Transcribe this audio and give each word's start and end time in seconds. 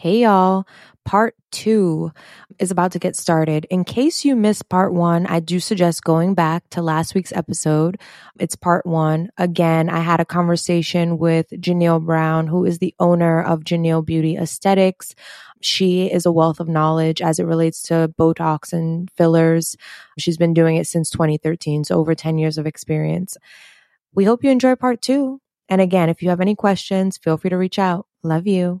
Hey, 0.00 0.22
y'all. 0.22 0.64
Part 1.04 1.34
two 1.52 2.10
is 2.58 2.70
about 2.70 2.92
to 2.92 2.98
get 2.98 3.16
started. 3.16 3.66
In 3.68 3.84
case 3.84 4.24
you 4.24 4.34
missed 4.34 4.70
part 4.70 4.94
one, 4.94 5.26
I 5.26 5.40
do 5.40 5.60
suggest 5.60 6.04
going 6.04 6.32
back 6.32 6.66
to 6.70 6.80
last 6.80 7.14
week's 7.14 7.34
episode. 7.34 8.00
It's 8.38 8.56
part 8.56 8.86
one. 8.86 9.28
Again, 9.36 9.90
I 9.90 9.98
had 9.98 10.18
a 10.18 10.24
conversation 10.24 11.18
with 11.18 11.50
Ginelle 11.50 12.02
Brown, 12.02 12.46
who 12.46 12.64
is 12.64 12.78
the 12.78 12.94
owner 12.98 13.42
of 13.42 13.60
Ginelle 13.60 14.02
Beauty 14.02 14.38
Aesthetics. 14.38 15.14
She 15.60 16.10
is 16.10 16.24
a 16.24 16.32
wealth 16.32 16.60
of 16.60 16.68
knowledge 16.68 17.20
as 17.20 17.38
it 17.38 17.44
relates 17.44 17.82
to 17.82 18.10
Botox 18.18 18.72
and 18.72 19.10
fillers. 19.10 19.76
She's 20.18 20.38
been 20.38 20.54
doing 20.54 20.76
it 20.76 20.86
since 20.86 21.10
2013, 21.10 21.84
so 21.84 22.00
over 22.00 22.14
10 22.14 22.38
years 22.38 22.56
of 22.56 22.66
experience. 22.66 23.36
We 24.14 24.24
hope 24.24 24.44
you 24.44 24.50
enjoy 24.50 24.76
part 24.76 25.02
two. 25.02 25.42
And 25.68 25.82
again, 25.82 26.08
if 26.08 26.22
you 26.22 26.30
have 26.30 26.40
any 26.40 26.54
questions, 26.54 27.18
feel 27.18 27.36
free 27.36 27.50
to 27.50 27.58
reach 27.58 27.78
out. 27.78 28.06
Love 28.22 28.46
you. 28.46 28.80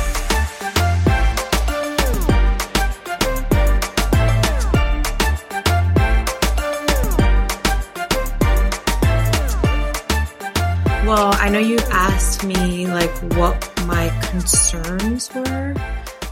Well, 11.11 11.33
I 11.33 11.49
know 11.49 11.59
you 11.59 11.77
asked 11.91 12.45
me 12.45 12.87
like 12.87 13.11
what 13.33 13.85
my 13.85 14.07
concerns 14.29 15.29
were. 15.35 15.75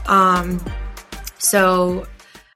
Um, 0.05 0.63
so 1.37 2.07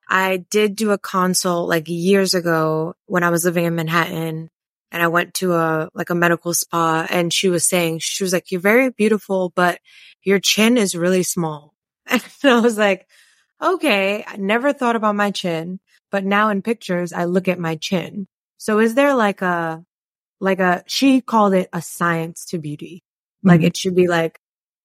I 0.08 0.38
did 0.38 0.78
do 0.78 0.92
a 0.92 0.98
consult 0.98 1.68
like 1.68 1.90
years 1.90 2.34
ago 2.34 2.94
when 3.08 3.24
I 3.24 3.30
was 3.30 3.44
living 3.44 3.66
in 3.66 3.76
Manhattan 3.76 4.50
and 4.90 5.04
I 5.04 5.10
went 5.10 5.34
to 5.34 5.52
a, 5.56 5.90
like 5.94 6.12
a 6.12 6.16
medical 6.16 6.54
spa 6.54 7.06
and 7.10 7.34
she 7.34 7.50
was 7.50 7.68
saying, 7.68 8.00
she 8.00 8.24
was 8.24 8.32
like, 8.32 8.52
you're 8.52 8.62
very 8.62 8.90
beautiful, 8.90 9.52
but 9.54 9.82
your 10.24 10.40
chin 10.40 10.78
is 10.78 10.96
really 10.96 11.24
small. 11.24 11.74
And 12.10 12.24
I 12.46 12.62
was 12.62 12.78
like, 12.78 13.06
okay, 13.62 14.24
I 14.26 14.38
never 14.38 14.72
thought 14.72 14.96
about 14.96 15.18
my 15.18 15.32
chin, 15.32 15.82
but 16.10 16.24
now 16.24 16.48
in 16.52 16.62
pictures, 16.62 17.12
I 17.12 17.26
look 17.26 17.50
at 17.50 17.60
my 17.60 17.76
chin. 17.76 18.30
So 18.60 18.80
is 18.80 18.96
there 18.96 19.14
like 19.14 19.42
a, 19.42 19.84
like 20.44 20.60
a, 20.60 20.84
she 20.88 21.22
called 21.22 21.54
it 21.54 21.70
a 21.74 21.82
science 21.82 22.46
to 22.48 22.60
beauty. 22.60 23.04
Like 23.44 23.62
Mhm. 23.62 23.66
it 23.68 23.78
should 23.78 23.96
be 23.96 24.08
like 24.08 24.40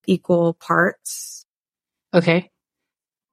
equal 0.07 0.55
parts. 0.55 1.45
Okay. 2.15 2.51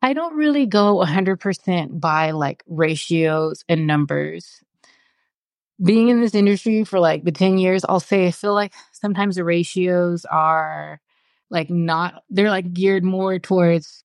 I 0.02 0.14
don't 0.14 0.36
really 0.36 0.66
go 0.68 0.96
100% 1.00 2.00
by 2.02 2.32
like 2.32 2.64
ratios 2.68 3.64
and 3.70 3.88
numbers. 3.88 4.64
Being 5.84 6.08
in 6.10 6.22
this 6.22 6.34
industry 6.36 6.84
for 6.86 7.00
like 7.00 7.24
the 7.26 7.32
10 7.34 7.58
years, 7.58 7.84
I'll 7.90 8.00
say 8.00 8.28
I 8.28 8.32
feel 8.32 8.54
like 8.54 8.74
sometimes 8.94 9.36
the 9.36 9.44
ratios 9.44 10.24
are 10.26 11.02
like 11.50 11.70
not, 11.70 12.24
they're 12.30 12.50
like 12.50 12.74
geared 12.74 13.04
more 13.04 13.40
towards 13.40 14.04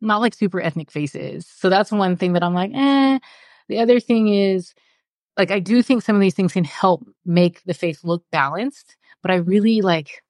not 0.00 0.20
like 0.20 0.34
super 0.34 0.60
ethnic 0.60 0.90
faces. 0.90 1.46
So 1.46 1.70
that's 1.70 1.92
one 1.92 2.16
thing 2.16 2.34
that 2.34 2.44
I'm 2.44 2.54
like, 2.54 2.72
eh. 2.74 3.18
The 3.68 3.78
other 3.80 4.00
thing 4.00 4.28
is, 4.28 4.74
like, 5.36 5.50
I 5.50 5.58
do 5.60 5.82
think 5.82 6.02
some 6.02 6.16
of 6.16 6.22
these 6.22 6.34
things 6.34 6.52
can 6.52 6.64
help 6.64 7.04
make 7.24 7.62
the 7.64 7.74
face 7.74 8.04
look 8.04 8.24
balanced, 8.30 8.96
but 9.22 9.30
I 9.30 9.36
really 9.36 9.80
like 9.80 10.22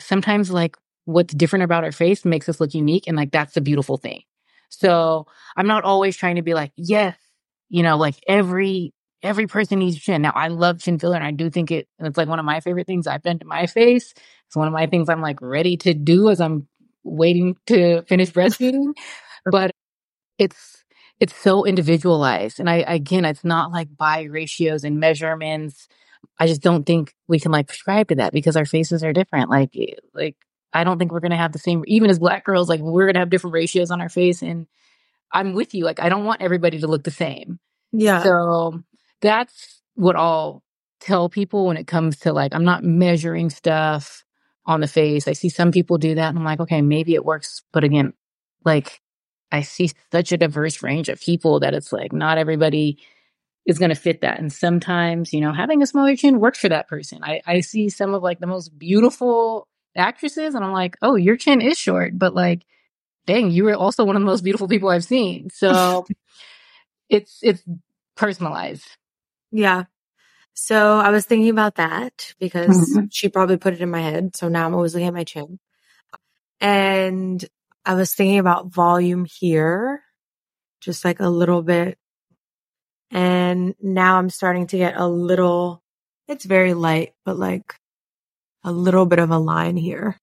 sometimes 0.00 0.50
like 0.50 0.76
what's 1.04 1.34
different 1.34 1.64
about 1.64 1.84
our 1.84 1.92
face 1.92 2.24
makes 2.24 2.48
us 2.48 2.60
look 2.60 2.74
unique 2.74 3.04
and 3.06 3.16
like 3.16 3.32
that's 3.32 3.54
the 3.54 3.60
beautiful 3.60 3.96
thing. 3.96 4.22
So 4.70 5.26
I'm 5.56 5.66
not 5.66 5.84
always 5.84 6.16
trying 6.16 6.36
to 6.36 6.42
be 6.42 6.54
like, 6.54 6.72
yes, 6.76 7.16
you 7.68 7.82
know, 7.82 7.96
like 7.96 8.16
every 8.28 8.92
every 9.22 9.46
person 9.46 9.78
needs 9.78 9.98
chin. 9.98 10.22
Now 10.22 10.32
I 10.34 10.48
love 10.48 10.80
chin 10.80 10.98
filler 10.98 11.16
and 11.16 11.24
I 11.24 11.30
do 11.30 11.50
think 11.50 11.70
it 11.70 11.88
it's 11.98 12.16
like 12.16 12.28
one 12.28 12.38
of 12.38 12.44
my 12.44 12.60
favorite 12.60 12.86
things 12.86 13.06
I've 13.06 13.22
done 13.22 13.38
to 13.40 13.46
my 13.46 13.66
face. 13.66 14.14
It's 14.46 14.56
one 14.56 14.66
of 14.66 14.72
my 14.72 14.86
things 14.86 15.08
I'm 15.08 15.22
like 15.22 15.40
ready 15.40 15.76
to 15.78 15.94
do 15.94 16.30
as 16.30 16.40
I'm 16.40 16.66
waiting 17.04 17.56
to 17.66 18.02
finish 18.02 18.30
breastfeeding. 18.32 18.92
but 19.50 19.72
it's 20.38 20.81
it's 21.20 21.34
so 21.34 21.64
individualized. 21.64 22.60
And 22.60 22.68
I 22.68 22.76
again 22.76 23.24
it's 23.24 23.44
not 23.44 23.70
like 23.70 23.96
by 23.96 24.22
ratios 24.22 24.84
and 24.84 25.00
measurements. 25.00 25.88
I 26.38 26.46
just 26.46 26.62
don't 26.62 26.84
think 26.84 27.14
we 27.28 27.40
can 27.40 27.52
like 27.52 27.68
prescribe 27.68 28.08
to 28.08 28.16
that 28.16 28.32
because 28.32 28.56
our 28.56 28.64
faces 28.64 29.04
are 29.04 29.12
different. 29.12 29.50
Like 29.50 29.70
eh, 29.76 29.94
like 30.14 30.36
I 30.72 30.84
don't 30.84 30.98
think 30.98 31.12
we're 31.12 31.20
gonna 31.20 31.36
have 31.36 31.52
the 31.52 31.58
same 31.58 31.84
even 31.86 32.10
as 32.10 32.18
black 32.18 32.44
girls, 32.44 32.68
like 32.68 32.80
we're 32.80 33.06
gonna 33.06 33.20
have 33.20 33.30
different 33.30 33.54
ratios 33.54 33.90
on 33.90 34.00
our 34.00 34.08
face 34.08 34.42
and 34.42 34.66
I'm 35.32 35.52
with 35.54 35.74
you. 35.74 35.84
Like 35.84 36.00
I 36.00 36.08
don't 36.08 36.24
want 36.24 36.42
everybody 36.42 36.80
to 36.80 36.86
look 36.86 37.04
the 37.04 37.10
same. 37.10 37.58
Yeah. 37.92 38.22
So 38.22 38.82
that's 39.20 39.82
what 39.94 40.16
I'll 40.16 40.62
tell 41.00 41.28
people 41.28 41.66
when 41.66 41.76
it 41.76 41.86
comes 41.86 42.18
to 42.20 42.32
like, 42.32 42.54
I'm 42.54 42.64
not 42.64 42.84
measuring 42.84 43.50
stuff 43.50 44.24
on 44.64 44.80
the 44.80 44.86
face. 44.86 45.26
I 45.26 45.32
see 45.32 45.48
some 45.48 45.72
people 45.72 45.98
do 45.98 46.14
that 46.14 46.28
and 46.28 46.38
I'm 46.38 46.44
like, 46.44 46.60
okay, 46.60 46.80
maybe 46.80 47.14
it 47.14 47.24
works. 47.24 47.62
But 47.72 47.84
again, 47.84 48.12
like 48.64 49.00
I 49.52 49.62
see 49.62 49.90
such 50.12 50.32
a 50.32 50.38
diverse 50.38 50.82
range 50.82 51.10
of 51.10 51.20
people 51.20 51.60
that 51.60 51.74
it's 51.74 51.92
like 51.92 52.12
not 52.12 52.38
everybody 52.38 52.98
is 53.66 53.78
going 53.78 53.90
to 53.90 53.94
fit 53.96 54.22
that. 54.22 54.40
And 54.40 54.52
sometimes, 54.52 55.32
you 55.32 55.40
know, 55.40 55.52
having 55.52 55.82
a 55.82 55.86
smaller 55.86 56.16
chin 56.16 56.40
works 56.40 56.58
for 56.58 56.68
that 56.70 56.88
person. 56.88 57.20
I, 57.22 57.42
I 57.46 57.60
see 57.60 57.90
some 57.90 58.14
of 58.14 58.22
like 58.22 58.40
the 58.40 58.48
most 58.48 58.76
beautiful 58.78 59.68
actresses 59.96 60.54
and 60.54 60.64
I'm 60.64 60.72
like, 60.72 60.96
oh, 61.02 61.16
your 61.16 61.36
chin 61.36 61.60
is 61.60 61.78
short, 61.78 62.18
but 62.18 62.34
like, 62.34 62.64
dang, 63.26 63.50
you 63.52 63.64
were 63.64 63.74
also 63.74 64.04
one 64.04 64.16
of 64.16 64.22
the 64.22 64.26
most 64.26 64.42
beautiful 64.44 64.68
people 64.68 64.88
I've 64.88 65.04
seen. 65.04 65.50
So 65.50 66.06
it's, 67.08 67.40
it's 67.42 67.62
personalized. 68.16 68.86
Yeah. 69.52 69.84
So 70.54 70.98
I 70.98 71.10
was 71.10 71.26
thinking 71.26 71.50
about 71.50 71.76
that 71.76 72.34
because 72.40 73.00
Mhm. 73.00 73.08
she 73.12 73.28
probably 73.28 73.56
put 73.58 73.74
it 73.74 73.80
in 73.80 73.90
my 73.90 74.00
head. 74.00 74.36
So 74.36 74.48
now 74.48 74.66
I'm 74.66 74.74
always 74.74 74.94
looking 74.94 75.08
at 75.08 75.14
my 75.14 75.24
chin. 75.24 75.58
And 76.60 77.44
I 77.84 77.94
was 77.94 78.14
thinking 78.14 78.38
about 78.38 78.72
volume 78.72 79.24
here, 79.24 80.02
just 80.80 81.04
like 81.04 81.20
a 81.20 81.28
little 81.28 81.62
bit. 81.62 81.98
And 83.10 83.74
now 83.80 84.18
I'm 84.18 84.30
starting 84.30 84.66
to 84.68 84.78
get 84.78 84.96
a 84.96 85.06
little, 85.06 85.82
it's 86.28 86.44
very 86.44 86.74
light, 86.74 87.12
but 87.24 87.36
like 87.36 87.74
a 88.64 88.72
little 88.72 89.06
bit 89.06 89.18
of 89.18 89.30
a 89.30 89.38
line 89.38 89.76
here. 89.76 90.16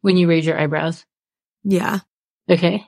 When 0.00 0.16
you 0.16 0.28
raise 0.28 0.46
your 0.46 0.58
eyebrows. 0.58 1.04
Yeah. 1.64 2.00
Okay. 2.50 2.84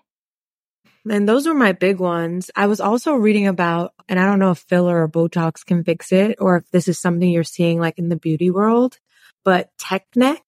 And 1.09 1.29
those 1.29 1.47
were 1.47 1.55
my 1.55 1.73
big 1.73 1.99
ones. 2.01 2.51
I 2.55 2.67
was 2.67 2.81
also 2.81 3.15
reading 3.15 3.47
about, 3.47 3.93
and 4.09 4.21
I 4.21 4.27
don't 4.27 4.39
know 4.39 4.51
if 4.51 4.59
filler 4.59 5.03
or 5.03 5.09
Botox 5.09 5.65
can 5.65 5.83
fix 5.85 6.13
it 6.13 6.37
or 6.39 6.59
if 6.59 6.71
this 6.71 6.87
is 6.87 6.99
something 6.99 7.29
you're 7.29 7.45
seeing 7.45 7.81
like 7.81 7.99
in 7.99 8.09
the 8.09 8.17
beauty 8.17 8.51
world, 8.51 8.99
but 9.45 9.71
tech 9.79 10.07
neck. 10.15 10.43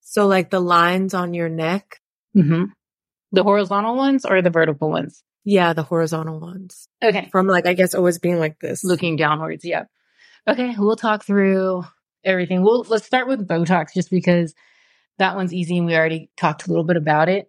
So 0.00 0.26
like 0.26 0.50
the 0.50 0.60
lines 0.60 1.14
on 1.14 1.34
your 1.34 1.48
neck. 1.48 2.00
Hmm 2.34 2.64
The 3.32 3.42
horizontal 3.42 3.96
ones 3.96 4.24
or 4.24 4.42
the 4.42 4.50
vertical 4.50 4.90
ones? 4.90 5.22
Yeah, 5.44 5.72
the 5.72 5.82
horizontal 5.82 6.38
ones 6.40 6.88
Okay. 7.02 7.28
from 7.32 7.46
like, 7.48 7.66
I 7.66 7.74
guess 7.74 7.94
always 7.94 8.18
being 8.18 8.38
like 8.38 8.60
this. 8.60 8.84
Looking 8.84 9.16
downwards. 9.16 9.64
Yeah. 9.64 9.84
Okay. 10.46 10.74
We'll 10.78 10.96
talk 10.96 11.24
through 11.24 11.84
everything. 12.24 12.62
We'll, 12.62 12.84
let's 12.88 13.06
start 13.06 13.26
with 13.28 13.46
Botox 13.48 13.94
just 13.94 14.10
because 14.10 14.54
that 15.18 15.34
one's 15.36 15.52
easy 15.52 15.78
and 15.78 15.86
we 15.86 15.96
already 15.96 16.30
talked 16.36 16.66
a 16.66 16.68
little 16.68 16.84
bit 16.84 16.96
about 16.96 17.28
it. 17.28 17.48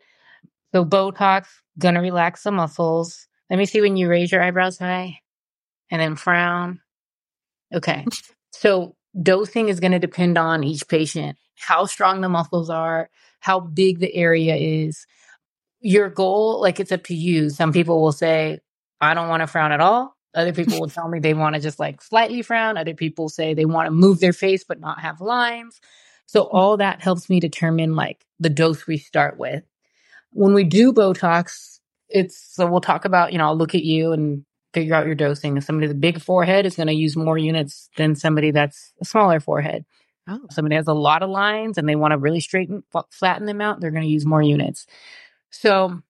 So 0.73 0.83
Botox, 0.85 1.45
gonna 1.79 2.01
relax 2.01 2.43
the 2.43 2.51
muscles. 2.51 3.27
Let 3.49 3.57
me 3.57 3.65
see 3.65 3.81
when 3.81 3.95
you 3.97 4.09
raise 4.09 4.31
your 4.31 4.41
eyebrows 4.41 4.77
high 4.79 5.19
and 5.91 6.01
then 6.01 6.15
frown. 6.15 6.81
Okay. 7.73 8.05
So 8.55 8.95
dosing 9.19 9.67
is 9.67 9.79
going 9.79 9.91
to 9.93 9.99
depend 9.99 10.37
on 10.37 10.63
each 10.63 10.87
patient, 10.87 11.37
how 11.55 11.85
strong 11.85 12.21
the 12.21 12.29
muscles 12.29 12.69
are, 12.69 13.09
how 13.39 13.59
big 13.59 13.99
the 13.99 14.13
area 14.13 14.55
is. 14.55 15.05
Your 15.81 16.09
goal, 16.09 16.61
like 16.61 16.79
it's 16.79 16.91
up 16.91 17.03
to 17.05 17.15
you. 17.15 17.49
Some 17.49 17.73
people 17.73 18.01
will 18.01 18.13
say, 18.13 18.59
I 19.01 19.13
don't 19.13 19.29
want 19.29 19.41
to 19.41 19.47
frown 19.47 19.71
at 19.71 19.81
all. 19.81 20.15
Other 20.33 20.53
people 20.53 20.79
will 20.79 20.89
tell 20.89 21.07
me 21.07 21.19
they 21.19 21.33
want 21.33 21.55
to 21.55 21.61
just 21.61 21.79
like 21.79 22.01
slightly 22.01 22.41
frown. 22.41 22.77
Other 22.77 22.95
people 22.95 23.29
say 23.29 23.53
they 23.53 23.65
want 23.65 23.87
to 23.87 23.91
move 23.91 24.19
their 24.19 24.33
face 24.33 24.63
but 24.63 24.79
not 24.79 24.99
have 24.99 25.21
lines. 25.21 25.79
So 26.25 26.45
mm. 26.45 26.49
all 26.51 26.77
that 26.77 27.01
helps 27.01 27.29
me 27.29 27.39
determine 27.39 27.95
like 27.95 28.25
the 28.39 28.49
dose 28.49 28.87
we 28.87 28.97
start 28.97 29.37
with. 29.37 29.63
When 30.31 30.53
we 30.53 30.63
do 30.63 30.91
Botox, 30.91 31.79
it's 32.09 32.37
so 32.37 32.65
we'll 32.65 32.81
talk 32.81 33.05
about, 33.05 33.31
you 33.31 33.37
know, 33.37 33.45
I'll 33.45 33.57
look 33.57 33.75
at 33.75 33.83
you 33.83 34.11
and 34.11 34.43
figure 34.73 34.95
out 34.95 35.05
your 35.05 35.15
dosing. 35.15 35.57
If 35.57 35.65
Somebody 35.65 35.87
with 35.87 35.97
a 35.97 35.99
big 35.99 36.19
forehead 36.19 36.65
is 36.65 36.75
going 36.75 36.87
to 36.87 36.93
use 36.93 37.15
more 37.15 37.37
units 37.37 37.89
than 37.97 38.15
somebody 38.15 38.51
that's 38.51 38.93
a 39.01 39.05
smaller 39.05 39.39
forehead. 39.39 39.85
Oh. 40.27 40.39
Somebody 40.51 40.75
has 40.75 40.87
a 40.87 40.93
lot 40.93 41.23
of 41.23 41.29
lines 41.29 41.77
and 41.77 41.87
they 41.87 41.95
want 41.95 42.11
to 42.11 42.17
really 42.17 42.39
straighten, 42.39 42.83
flatten 43.11 43.45
them 43.45 43.61
out, 43.61 43.79
they're 43.79 43.91
going 43.91 44.03
to 44.03 44.09
use 44.09 44.25
more 44.25 44.41
units. 44.41 44.85
So 45.49 46.01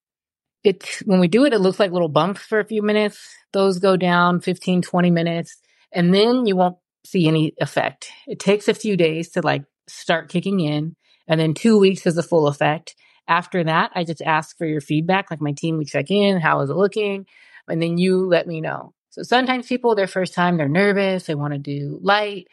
it, 0.64 0.88
when 1.06 1.20
we 1.20 1.28
do 1.28 1.46
it, 1.46 1.54
it 1.54 1.60
looks 1.60 1.80
like 1.80 1.92
little 1.92 2.10
bumps 2.10 2.42
for 2.42 2.60
a 2.60 2.66
few 2.66 2.82
minutes. 2.82 3.20
Those 3.52 3.80
go 3.80 3.98
down 3.98 4.40
15, 4.42 4.82
20 4.82 5.12
minutes. 5.12 5.58
And 5.92 6.14
then 6.14 6.46
you 6.46 6.56
won't 6.56 6.78
see 7.06 7.28
any 7.28 7.54
effect. 7.60 8.10
It 8.28 8.40
takes 8.40 8.68
a 8.68 8.74
few 8.74 8.98
days 8.98 9.30
to 9.32 9.42
like 9.42 9.64
start 9.88 10.30
kicking 10.30 10.60
in, 10.60 10.96
and 11.28 11.40
then 11.40 11.54
two 11.54 11.78
weeks 11.78 12.06
is 12.06 12.16
the 12.16 12.24
full 12.24 12.48
effect. 12.48 12.96
After 13.28 13.64
that, 13.64 13.92
I 13.96 14.04
just 14.04 14.22
ask 14.22 14.58
for 14.58 14.66
your 14.66 14.82
feedback. 14.82 15.32
Like 15.32 15.42
my 15.42 15.54
team, 15.54 15.78
we 15.78 15.86
check 15.86 16.12
in, 16.12 16.40
how 16.40 16.60
is 16.62 16.70
it 16.70 16.76
looking? 16.76 17.26
And 17.68 17.82
then 17.82 17.98
you 17.98 18.26
let 18.28 18.48
me 18.48 18.60
know. 18.60 18.94
So 19.10 19.24
sometimes 19.24 19.68
people, 19.68 19.96
their 19.96 20.08
first 20.08 20.34
time, 20.34 20.58
they're 20.58 20.68
nervous, 20.68 21.26
they 21.26 21.36
want 21.36 21.54
to 21.54 21.60
do 21.60 22.00
light 22.02 22.48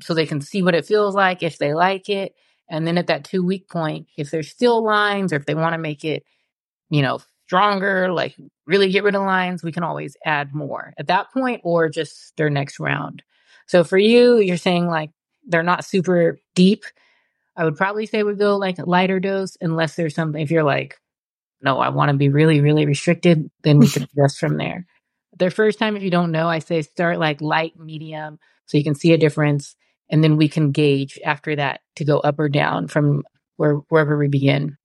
so 0.00 0.14
they 0.14 0.26
can 0.26 0.40
see 0.40 0.62
what 0.62 0.74
it 0.74 0.86
feels 0.86 1.14
like 1.14 1.42
if 1.42 1.58
they 1.58 1.74
like 1.74 2.08
it. 2.08 2.34
And 2.68 2.86
then 2.86 2.98
at 2.98 3.06
that 3.06 3.24
two 3.24 3.44
week 3.44 3.68
point, 3.68 4.08
if 4.16 4.30
there's 4.30 4.50
still 4.50 4.82
lines 4.84 5.32
or 5.32 5.36
if 5.36 5.46
they 5.46 5.54
want 5.54 5.74
to 5.74 5.78
make 5.78 6.04
it, 6.04 6.24
you 6.90 7.02
know, 7.02 7.20
stronger, 7.46 8.12
like 8.12 8.36
really 8.66 8.90
get 8.90 9.04
rid 9.04 9.14
of 9.14 9.22
lines, 9.22 9.62
we 9.62 9.72
can 9.72 9.84
always 9.84 10.16
add 10.24 10.54
more 10.54 10.92
at 10.98 11.06
that 11.06 11.32
point 11.32 11.60
or 11.64 11.88
just 11.88 12.36
their 12.36 12.50
next 12.50 12.80
round. 12.80 13.22
So 13.66 13.84
for 13.84 13.98
you, 13.98 14.38
you're 14.38 14.56
saying 14.56 14.86
like 14.88 15.10
they're 15.46 15.62
not 15.62 15.84
super 15.84 16.38
deep. 16.54 16.84
I 17.56 17.64
would 17.64 17.76
probably 17.76 18.06
say 18.06 18.22
we 18.22 18.34
go 18.34 18.56
like 18.56 18.78
lighter 18.78 19.20
dose 19.20 19.56
unless 19.60 19.94
there's 19.94 20.14
something, 20.14 20.40
if 20.42 20.50
you're 20.50 20.64
like, 20.64 21.00
no, 21.62 21.78
I 21.78 21.88
want 21.88 22.10
to 22.10 22.16
be 22.16 22.28
really, 22.28 22.60
really 22.60 22.84
restricted, 22.84 23.50
then 23.62 23.78
we 23.78 23.88
can 23.88 24.02
adjust 24.16 24.38
from 24.38 24.56
there. 24.56 24.86
Their 25.38 25.50
first 25.50 25.78
time, 25.78 25.96
if 25.96 26.02
you 26.02 26.10
don't 26.10 26.32
know, 26.32 26.48
I 26.48 26.58
say 26.58 26.82
start 26.82 27.18
like 27.18 27.40
light, 27.40 27.78
medium, 27.78 28.38
so 28.66 28.76
you 28.78 28.84
can 28.84 28.94
see 28.94 29.12
a 29.12 29.18
difference. 29.18 29.76
And 30.08 30.22
then 30.22 30.36
we 30.36 30.48
can 30.48 30.70
gauge 30.70 31.18
after 31.24 31.56
that 31.56 31.80
to 31.96 32.04
go 32.04 32.18
up 32.20 32.38
or 32.38 32.48
down 32.48 32.88
from 32.88 33.24
where, 33.56 33.74
wherever 33.88 34.16
we 34.16 34.28
begin 34.28 34.76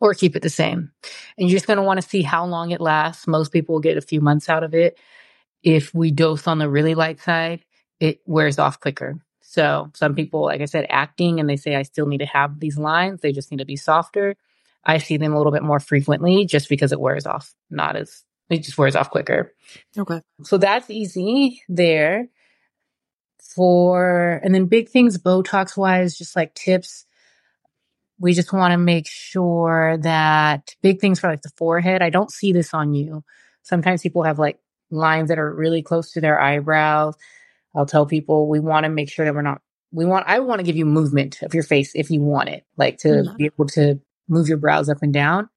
or 0.00 0.14
keep 0.14 0.36
it 0.36 0.42
the 0.42 0.50
same. 0.50 0.90
And 1.38 1.48
you're 1.48 1.56
just 1.56 1.66
going 1.66 1.76
to 1.76 1.82
want 1.82 2.00
to 2.00 2.08
see 2.08 2.22
how 2.22 2.44
long 2.44 2.70
it 2.70 2.80
lasts. 2.80 3.26
Most 3.26 3.52
people 3.52 3.74
will 3.74 3.80
get 3.80 3.96
a 3.96 4.02
few 4.02 4.20
months 4.20 4.48
out 4.48 4.64
of 4.64 4.74
it. 4.74 4.98
If 5.62 5.94
we 5.94 6.10
dose 6.10 6.46
on 6.46 6.58
the 6.58 6.68
really 6.68 6.94
light 6.94 7.20
side, 7.20 7.64
it 8.00 8.20
wears 8.26 8.58
off 8.58 8.80
quicker. 8.80 9.16
So 9.40 9.90
some 9.94 10.14
people, 10.14 10.42
like 10.42 10.60
I 10.60 10.64
said, 10.64 10.86
acting 10.88 11.38
and 11.38 11.48
they 11.48 11.56
say, 11.56 11.76
I 11.76 11.82
still 11.82 12.06
need 12.06 12.18
to 12.18 12.26
have 12.26 12.58
these 12.58 12.78
lines. 12.78 13.20
They 13.20 13.32
just 13.32 13.50
need 13.50 13.58
to 13.58 13.64
be 13.64 13.76
softer. 13.76 14.34
I 14.84 14.98
see 14.98 15.16
them 15.16 15.32
a 15.32 15.36
little 15.36 15.52
bit 15.52 15.62
more 15.62 15.78
frequently 15.78 16.46
just 16.46 16.68
because 16.68 16.90
it 16.90 17.00
wears 17.00 17.26
off, 17.26 17.54
not 17.70 17.94
as, 17.94 18.24
it 18.50 18.64
just 18.64 18.78
wears 18.78 18.96
off 18.96 19.10
quicker. 19.10 19.52
Okay. 19.96 20.20
So 20.42 20.58
that's 20.58 20.90
easy 20.90 21.62
there 21.68 22.28
for, 23.42 24.40
and 24.42 24.54
then 24.54 24.66
big 24.66 24.88
things 24.88 25.18
Botox 25.18 25.76
wise, 25.76 26.16
just 26.16 26.36
like 26.36 26.54
tips. 26.54 27.04
We 28.18 28.34
just 28.34 28.52
want 28.52 28.72
to 28.72 28.78
make 28.78 29.08
sure 29.08 29.98
that 30.02 30.74
big 30.80 31.00
things 31.00 31.18
for 31.18 31.28
like 31.28 31.42
the 31.42 31.50
forehead. 31.56 32.02
I 32.02 32.10
don't 32.10 32.30
see 32.30 32.52
this 32.52 32.72
on 32.72 32.94
you. 32.94 33.24
Sometimes 33.62 34.02
people 34.02 34.22
have 34.22 34.38
like 34.38 34.58
lines 34.90 35.28
that 35.28 35.38
are 35.38 35.54
really 35.54 35.82
close 35.82 36.12
to 36.12 36.20
their 36.20 36.40
eyebrows. 36.40 37.16
I'll 37.74 37.86
tell 37.86 38.06
people 38.06 38.48
we 38.48 38.60
want 38.60 38.84
to 38.84 38.90
make 38.90 39.10
sure 39.10 39.24
that 39.24 39.34
we're 39.34 39.42
not, 39.42 39.60
we 39.90 40.04
want, 40.04 40.26
I 40.28 40.38
want 40.40 40.60
to 40.60 40.64
give 40.64 40.76
you 40.76 40.84
movement 40.84 41.42
of 41.42 41.54
your 41.54 41.62
face 41.62 41.92
if 41.94 42.10
you 42.10 42.20
want 42.20 42.48
it, 42.48 42.64
like 42.76 42.98
to 42.98 43.08
mm-hmm. 43.08 43.36
be 43.36 43.46
able 43.46 43.66
to 43.68 44.00
move 44.28 44.48
your 44.48 44.58
brows 44.58 44.88
up 44.88 45.02
and 45.02 45.12
down. 45.12 45.48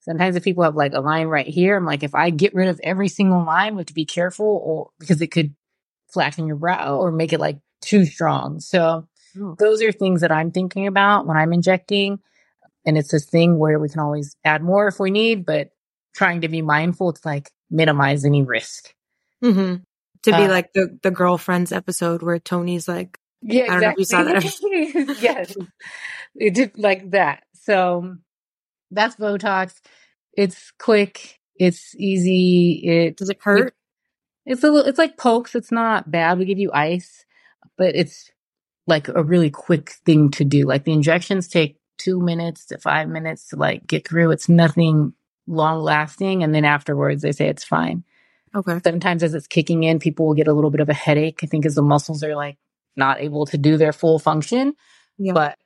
Sometimes 0.00 0.36
if 0.36 0.44
people 0.44 0.64
have 0.64 0.76
like 0.76 0.92
a 0.92 1.00
line 1.00 1.28
right 1.28 1.46
here, 1.46 1.76
I'm 1.76 1.86
like, 1.86 2.02
if 2.02 2.14
I 2.14 2.30
get 2.30 2.54
rid 2.54 2.68
of 2.68 2.78
every 2.84 3.08
single 3.08 3.44
line, 3.44 3.74
we 3.74 3.80
have 3.80 3.86
to 3.86 3.94
be 3.94 4.04
careful 4.04 4.60
or 4.62 4.90
because 5.00 5.22
it 5.22 5.28
could 5.28 5.54
flatten 6.14 6.46
your 6.46 6.56
brow 6.56 6.96
or 6.96 7.12
make 7.12 7.32
it 7.32 7.40
like 7.40 7.58
too 7.82 8.06
strong. 8.06 8.60
So 8.60 9.06
oh. 9.38 9.56
those 9.58 9.82
are 9.82 9.92
things 9.92 10.22
that 10.22 10.32
I'm 10.32 10.50
thinking 10.50 10.86
about 10.86 11.26
when 11.26 11.36
I'm 11.36 11.52
injecting. 11.52 12.20
And 12.86 12.96
it's 12.96 13.10
this 13.10 13.26
thing 13.26 13.58
where 13.58 13.78
we 13.78 13.88
can 13.88 14.00
always 14.00 14.36
add 14.44 14.62
more 14.62 14.88
if 14.88 14.98
we 14.98 15.10
need, 15.10 15.44
but 15.44 15.70
trying 16.14 16.42
to 16.42 16.48
be 16.48 16.62
mindful 16.62 17.12
to 17.12 17.20
like 17.24 17.50
minimize 17.70 18.24
any 18.24 18.42
risk. 18.42 18.94
Mm-hmm. 19.42 19.82
To 20.22 20.30
be 20.30 20.44
uh, 20.44 20.48
like 20.48 20.72
the, 20.72 20.98
the 21.02 21.10
girlfriends 21.10 21.72
episode 21.72 22.22
where 22.22 22.38
Tony's 22.38 22.88
like, 22.88 23.18
yeah, 23.42 23.74
exactly. 23.74 23.74
I 23.74 24.22
don't 24.22 24.32
know 24.32 24.38
if 24.38 24.44
you 24.44 24.50
saw 24.50 25.04
that. 25.04 25.16
yes. 25.22 25.56
It 26.34 26.54
did 26.54 26.78
like 26.78 27.10
that. 27.10 27.44
So 27.62 28.16
that's 28.90 29.16
Botox. 29.16 29.80
It's 30.32 30.72
quick. 30.78 31.38
It's 31.56 31.94
easy. 31.96 32.80
It 32.84 33.16
does 33.16 33.28
it 33.28 33.38
hurt? 33.42 33.74
It, 34.46 34.52
it's 34.52 34.64
a 34.64 34.70
little, 34.70 34.88
it's 34.88 34.98
like 34.98 35.16
pokes. 35.16 35.54
It's 35.54 35.72
not 35.72 36.10
bad. 36.10 36.38
We 36.38 36.44
give 36.44 36.58
you 36.58 36.70
ice, 36.72 37.24
but 37.76 37.94
it's 37.94 38.30
like 38.86 39.08
a 39.08 39.22
really 39.22 39.50
quick 39.50 39.90
thing 40.04 40.30
to 40.32 40.44
do. 40.44 40.64
Like 40.64 40.84
the 40.84 40.92
injections 40.92 41.48
take 41.48 41.78
two 41.98 42.20
minutes 42.20 42.66
to 42.66 42.78
five 42.78 43.08
minutes 43.08 43.48
to 43.48 43.56
like 43.56 43.86
get 43.86 44.06
through. 44.06 44.30
It's 44.30 44.48
nothing 44.48 45.14
long 45.46 45.80
lasting. 45.80 46.42
And 46.42 46.54
then 46.54 46.64
afterwards 46.64 47.22
they 47.22 47.32
say 47.32 47.48
it's 47.48 47.64
fine. 47.64 48.04
Okay. 48.54 48.80
Sometimes 48.84 49.22
as 49.22 49.34
it's 49.34 49.46
kicking 49.46 49.82
in, 49.82 49.98
people 49.98 50.26
will 50.26 50.34
get 50.34 50.48
a 50.48 50.52
little 50.52 50.70
bit 50.70 50.80
of 50.80 50.88
a 50.88 50.94
headache. 50.94 51.40
I 51.42 51.46
think 51.46 51.66
as 51.66 51.74
the 51.74 51.82
muscles 51.82 52.22
are 52.22 52.36
like 52.36 52.58
not 52.96 53.20
able 53.20 53.46
to 53.46 53.58
do 53.58 53.76
their 53.76 53.92
full 53.92 54.18
function. 54.18 54.74
Yeah. 55.18 55.32
But 55.32 55.58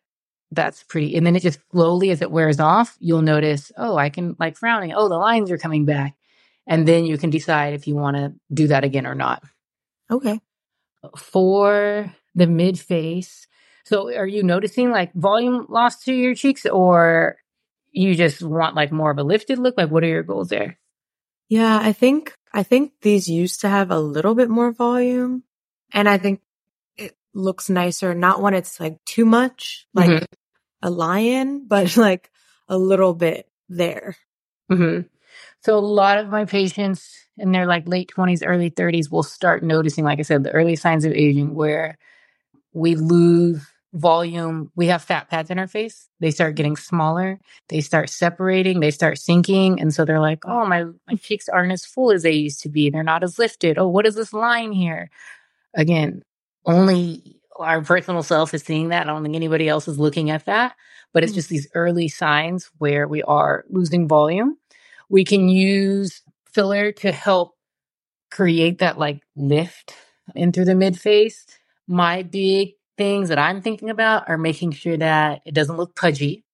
that's 0.50 0.82
pretty. 0.84 1.14
And 1.14 1.26
then 1.26 1.36
it 1.36 1.42
just 1.42 1.60
slowly, 1.70 2.10
as 2.10 2.22
it 2.22 2.30
wears 2.30 2.58
off, 2.58 2.96
you'll 3.00 3.22
notice, 3.22 3.70
oh, 3.76 3.96
I 3.96 4.08
can 4.08 4.36
like 4.38 4.56
frowning. 4.56 4.94
Oh, 4.94 5.08
the 5.08 5.16
lines 5.16 5.50
are 5.50 5.58
coming 5.58 5.84
back. 5.84 6.14
And 6.68 6.86
then 6.86 7.06
you 7.06 7.16
can 7.16 7.30
decide 7.30 7.72
if 7.72 7.88
you 7.88 7.96
want 7.96 8.16
to 8.16 8.34
do 8.52 8.68
that 8.68 8.84
again 8.84 9.06
or 9.06 9.14
not. 9.14 9.42
Okay. 10.10 10.38
For 11.16 12.14
the 12.34 12.46
mid 12.46 12.78
face. 12.78 13.46
So 13.86 14.14
are 14.14 14.26
you 14.26 14.42
noticing 14.42 14.90
like 14.90 15.14
volume 15.14 15.64
loss 15.70 16.04
to 16.04 16.12
your 16.12 16.34
cheeks 16.34 16.66
or 16.66 17.36
you 17.90 18.14
just 18.14 18.42
want 18.42 18.76
like 18.76 18.92
more 18.92 19.10
of 19.10 19.18
a 19.18 19.22
lifted 19.22 19.58
look? 19.58 19.76
Like 19.78 19.90
what 19.90 20.04
are 20.04 20.08
your 20.08 20.22
goals 20.22 20.50
there? 20.50 20.78
Yeah, 21.48 21.80
I 21.82 21.94
think, 21.94 22.34
I 22.52 22.62
think 22.62 22.92
these 23.00 23.28
used 23.28 23.62
to 23.62 23.70
have 23.70 23.90
a 23.90 23.98
little 23.98 24.34
bit 24.34 24.50
more 24.50 24.70
volume 24.70 25.44
and 25.92 26.06
I 26.06 26.18
think 26.18 26.42
it 26.98 27.16
looks 27.32 27.70
nicer, 27.70 28.14
not 28.14 28.42
when 28.42 28.52
it's 28.52 28.78
like 28.78 29.02
too 29.06 29.24
much, 29.24 29.86
like 29.94 30.10
mm-hmm. 30.10 30.24
a 30.82 30.90
lion, 30.90 31.64
but 31.66 31.96
like 31.96 32.30
a 32.68 32.76
little 32.76 33.14
bit 33.14 33.48
there. 33.70 34.16
Mm-hmm. 34.70 35.06
So 35.60 35.76
a 35.76 35.80
lot 35.80 36.18
of 36.18 36.28
my 36.28 36.44
patients 36.44 37.26
in 37.36 37.52
their 37.52 37.66
like 37.66 37.88
late 37.88 38.10
20s, 38.16 38.42
early 38.44 38.70
30s 38.70 39.10
will 39.10 39.22
start 39.22 39.62
noticing, 39.62 40.04
like 40.04 40.18
I 40.18 40.22
said, 40.22 40.44
the 40.44 40.52
early 40.52 40.76
signs 40.76 41.04
of 41.04 41.12
aging 41.12 41.54
where 41.54 41.98
we 42.72 42.94
lose 42.94 43.66
volume. 43.94 44.70
We 44.76 44.86
have 44.88 45.02
fat 45.02 45.30
pads 45.30 45.50
in 45.50 45.58
our 45.58 45.66
face. 45.66 46.08
They 46.20 46.30
start 46.30 46.54
getting 46.56 46.76
smaller. 46.76 47.40
They 47.68 47.80
start 47.80 48.10
separating. 48.10 48.80
They 48.80 48.90
start 48.90 49.18
sinking. 49.18 49.80
And 49.80 49.94
so 49.94 50.04
they're 50.04 50.20
like, 50.20 50.44
oh, 50.46 50.66
my, 50.66 50.84
my 51.06 51.14
cheeks 51.14 51.48
aren't 51.48 51.72
as 51.72 51.84
full 51.84 52.10
as 52.10 52.22
they 52.22 52.32
used 52.32 52.60
to 52.62 52.68
be. 52.68 52.90
They're 52.90 53.02
not 53.02 53.24
as 53.24 53.38
lifted. 53.38 53.78
Oh, 53.78 53.88
what 53.88 54.06
is 54.06 54.14
this 54.14 54.32
line 54.32 54.72
here? 54.72 55.10
Again, 55.74 56.22
only 56.66 57.36
our 57.58 57.82
personal 57.82 58.22
self 58.22 58.54
is 58.54 58.62
seeing 58.62 58.88
that. 58.88 59.08
I 59.08 59.10
don't 59.10 59.22
think 59.22 59.36
anybody 59.36 59.68
else 59.68 59.88
is 59.88 59.98
looking 59.98 60.30
at 60.30 60.44
that. 60.44 60.74
But 61.12 61.22
it's 61.22 61.32
mm. 61.32 61.36
just 61.36 61.48
these 61.48 61.68
early 61.74 62.08
signs 62.08 62.70
where 62.78 63.08
we 63.08 63.22
are 63.22 63.64
losing 63.70 64.06
volume. 64.06 64.58
We 65.08 65.24
can 65.24 65.48
use 65.48 66.22
filler 66.52 66.92
to 66.92 67.12
help 67.12 67.54
create 68.30 68.78
that 68.78 68.98
like 68.98 69.22
lift 69.36 69.94
in 70.34 70.52
through 70.52 70.66
the 70.66 70.74
mid 70.74 70.98
face. 70.98 71.46
My 71.86 72.22
big 72.22 72.74
things 72.96 73.28
that 73.28 73.38
I'm 73.38 73.62
thinking 73.62 73.90
about 73.90 74.28
are 74.28 74.38
making 74.38 74.72
sure 74.72 74.96
that 74.96 75.42
it 75.46 75.54
doesn't 75.54 75.76
look 75.76 75.94
pudgy 75.94 76.44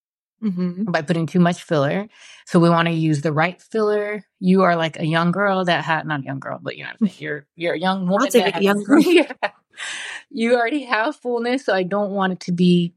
mm-hmm. 0.42 0.84
by 0.84 1.02
putting 1.02 1.26
too 1.26 1.40
much 1.40 1.62
filler. 1.62 2.06
So 2.46 2.60
we 2.60 2.68
want 2.68 2.86
to 2.86 2.94
use 2.94 3.22
the 3.22 3.32
right 3.32 3.60
filler. 3.60 4.24
You 4.38 4.62
are 4.62 4.76
like 4.76 4.98
a 4.98 5.06
young 5.06 5.32
girl 5.32 5.64
that 5.64 5.84
had 5.84 6.06
not 6.06 6.20
a 6.20 6.24
young 6.24 6.38
girl, 6.38 6.58
but 6.62 6.76
you 6.76 6.84
know 6.84 6.90
what 6.90 6.96
I'm 7.00 7.08
saying. 7.08 7.18
You're 7.20 7.46
you're 7.56 7.74
a 7.74 7.78
young 7.78 8.06
woman. 8.08 8.26
I'll 8.26 8.30
take 8.30 8.56
a 8.56 8.62
young 8.62 8.82
girl. 8.84 9.00
yeah. 9.00 9.32
You 10.30 10.54
already 10.54 10.84
have 10.84 11.16
fullness, 11.16 11.64
so 11.64 11.74
I 11.74 11.82
don't 11.82 12.12
want 12.12 12.34
it 12.34 12.40
to 12.40 12.52
be 12.52 12.94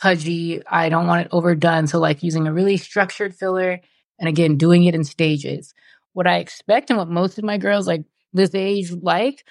pudgy. 0.00 0.62
I 0.66 0.88
don't 0.88 1.06
want 1.06 1.26
it 1.26 1.28
overdone. 1.32 1.86
So 1.86 1.98
like 1.98 2.22
using 2.22 2.46
a 2.46 2.52
really 2.52 2.76
structured 2.76 3.34
filler 3.34 3.80
and 4.18 4.28
again, 4.28 4.56
doing 4.56 4.84
it 4.84 4.94
in 4.94 5.04
stages. 5.04 5.74
What 6.12 6.26
I 6.26 6.38
expect 6.38 6.90
and 6.90 6.98
what 6.98 7.08
most 7.08 7.38
of 7.38 7.44
my 7.44 7.58
girls 7.58 7.86
like 7.86 8.04
this 8.32 8.54
age 8.54 8.90
like 8.90 9.44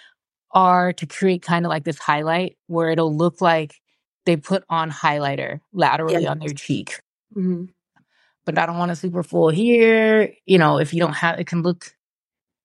are 0.51 0.93
to 0.93 1.05
create 1.05 1.41
kind 1.41 1.65
of 1.65 1.69
like 1.69 1.83
this 1.83 1.99
highlight 1.99 2.57
where 2.67 2.89
it'll 2.89 3.15
look 3.15 3.41
like 3.41 3.75
they 4.25 4.35
put 4.35 4.63
on 4.69 4.91
highlighter 4.91 5.61
laterally 5.73 6.23
yeah. 6.23 6.31
on 6.31 6.39
their 6.39 6.49
cheek. 6.49 7.01
Mm-hmm. 7.35 7.65
But 8.45 8.57
I 8.57 8.65
don't 8.65 8.77
want 8.77 8.91
a 8.91 8.95
super 8.95 9.23
full 9.23 9.49
here. 9.49 10.33
You 10.45 10.57
know, 10.57 10.79
if 10.79 10.93
you 10.93 10.99
don't 10.99 11.13
have, 11.13 11.39
it 11.39 11.47
can 11.47 11.63
look, 11.63 11.93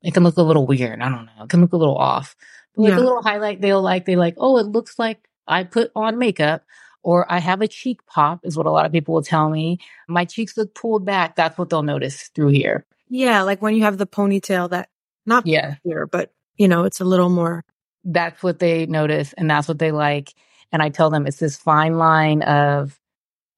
it 0.02 0.14
can 0.14 0.22
look 0.22 0.36
a 0.36 0.42
little 0.42 0.66
weird. 0.66 1.00
I 1.00 1.08
don't 1.08 1.26
know. 1.26 1.44
It 1.44 1.48
can 1.48 1.60
look 1.60 1.72
a 1.72 1.76
little 1.76 1.96
off. 1.96 2.36
But 2.74 2.82
like 2.82 2.90
yeah. 2.92 2.98
a 2.98 3.00
little 3.00 3.22
highlight, 3.22 3.60
they'll 3.60 3.82
like, 3.82 4.04
they 4.04 4.16
like, 4.16 4.34
oh, 4.38 4.58
it 4.58 4.66
looks 4.66 4.98
like 4.98 5.28
I 5.46 5.64
put 5.64 5.90
on 5.94 6.18
makeup 6.18 6.64
or 7.02 7.30
I 7.30 7.38
have 7.38 7.60
a 7.60 7.68
cheek 7.68 8.04
pop 8.06 8.40
is 8.44 8.56
what 8.56 8.66
a 8.66 8.70
lot 8.70 8.86
of 8.86 8.92
people 8.92 9.14
will 9.14 9.22
tell 9.22 9.50
me. 9.50 9.78
My 10.08 10.24
cheeks 10.24 10.56
look 10.56 10.74
pulled 10.74 11.04
back. 11.04 11.36
That's 11.36 11.58
what 11.58 11.70
they'll 11.70 11.82
notice 11.82 12.30
through 12.34 12.48
here. 12.48 12.86
Yeah. 13.08 13.42
Like 13.42 13.60
when 13.60 13.74
you 13.74 13.82
have 13.82 13.98
the 13.98 14.06
ponytail 14.06 14.70
that 14.70 14.88
not 15.26 15.46
yeah. 15.46 15.76
here, 15.84 16.06
but 16.06 16.32
you 16.56 16.68
know, 16.68 16.84
it's 16.84 17.00
a 17.00 17.04
little 17.04 17.28
more. 17.28 17.64
That's 18.04 18.42
what 18.42 18.58
they 18.58 18.86
notice 18.86 19.32
and 19.34 19.50
that's 19.50 19.68
what 19.68 19.78
they 19.78 19.92
like. 19.92 20.32
And 20.72 20.82
I 20.82 20.88
tell 20.88 21.10
them 21.10 21.26
it's 21.26 21.38
this 21.38 21.56
fine 21.56 21.98
line 21.98 22.42
of, 22.42 22.98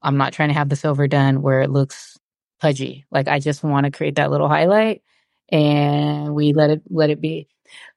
I'm 0.02 0.16
not 0.16 0.32
trying 0.32 0.48
to 0.48 0.54
have 0.54 0.68
this 0.68 0.84
overdone 0.84 1.40
where 1.40 1.62
it 1.62 1.70
looks 1.70 2.18
pudgy. 2.60 3.04
Like 3.10 3.28
I 3.28 3.38
just 3.38 3.62
want 3.62 3.84
to 3.84 3.90
create 3.90 4.16
that 4.16 4.30
little 4.30 4.48
highlight 4.48 5.02
and 5.50 6.34
we 6.34 6.52
let 6.52 6.70
it, 6.70 6.82
let 6.90 7.10
it 7.10 7.20
be. 7.20 7.48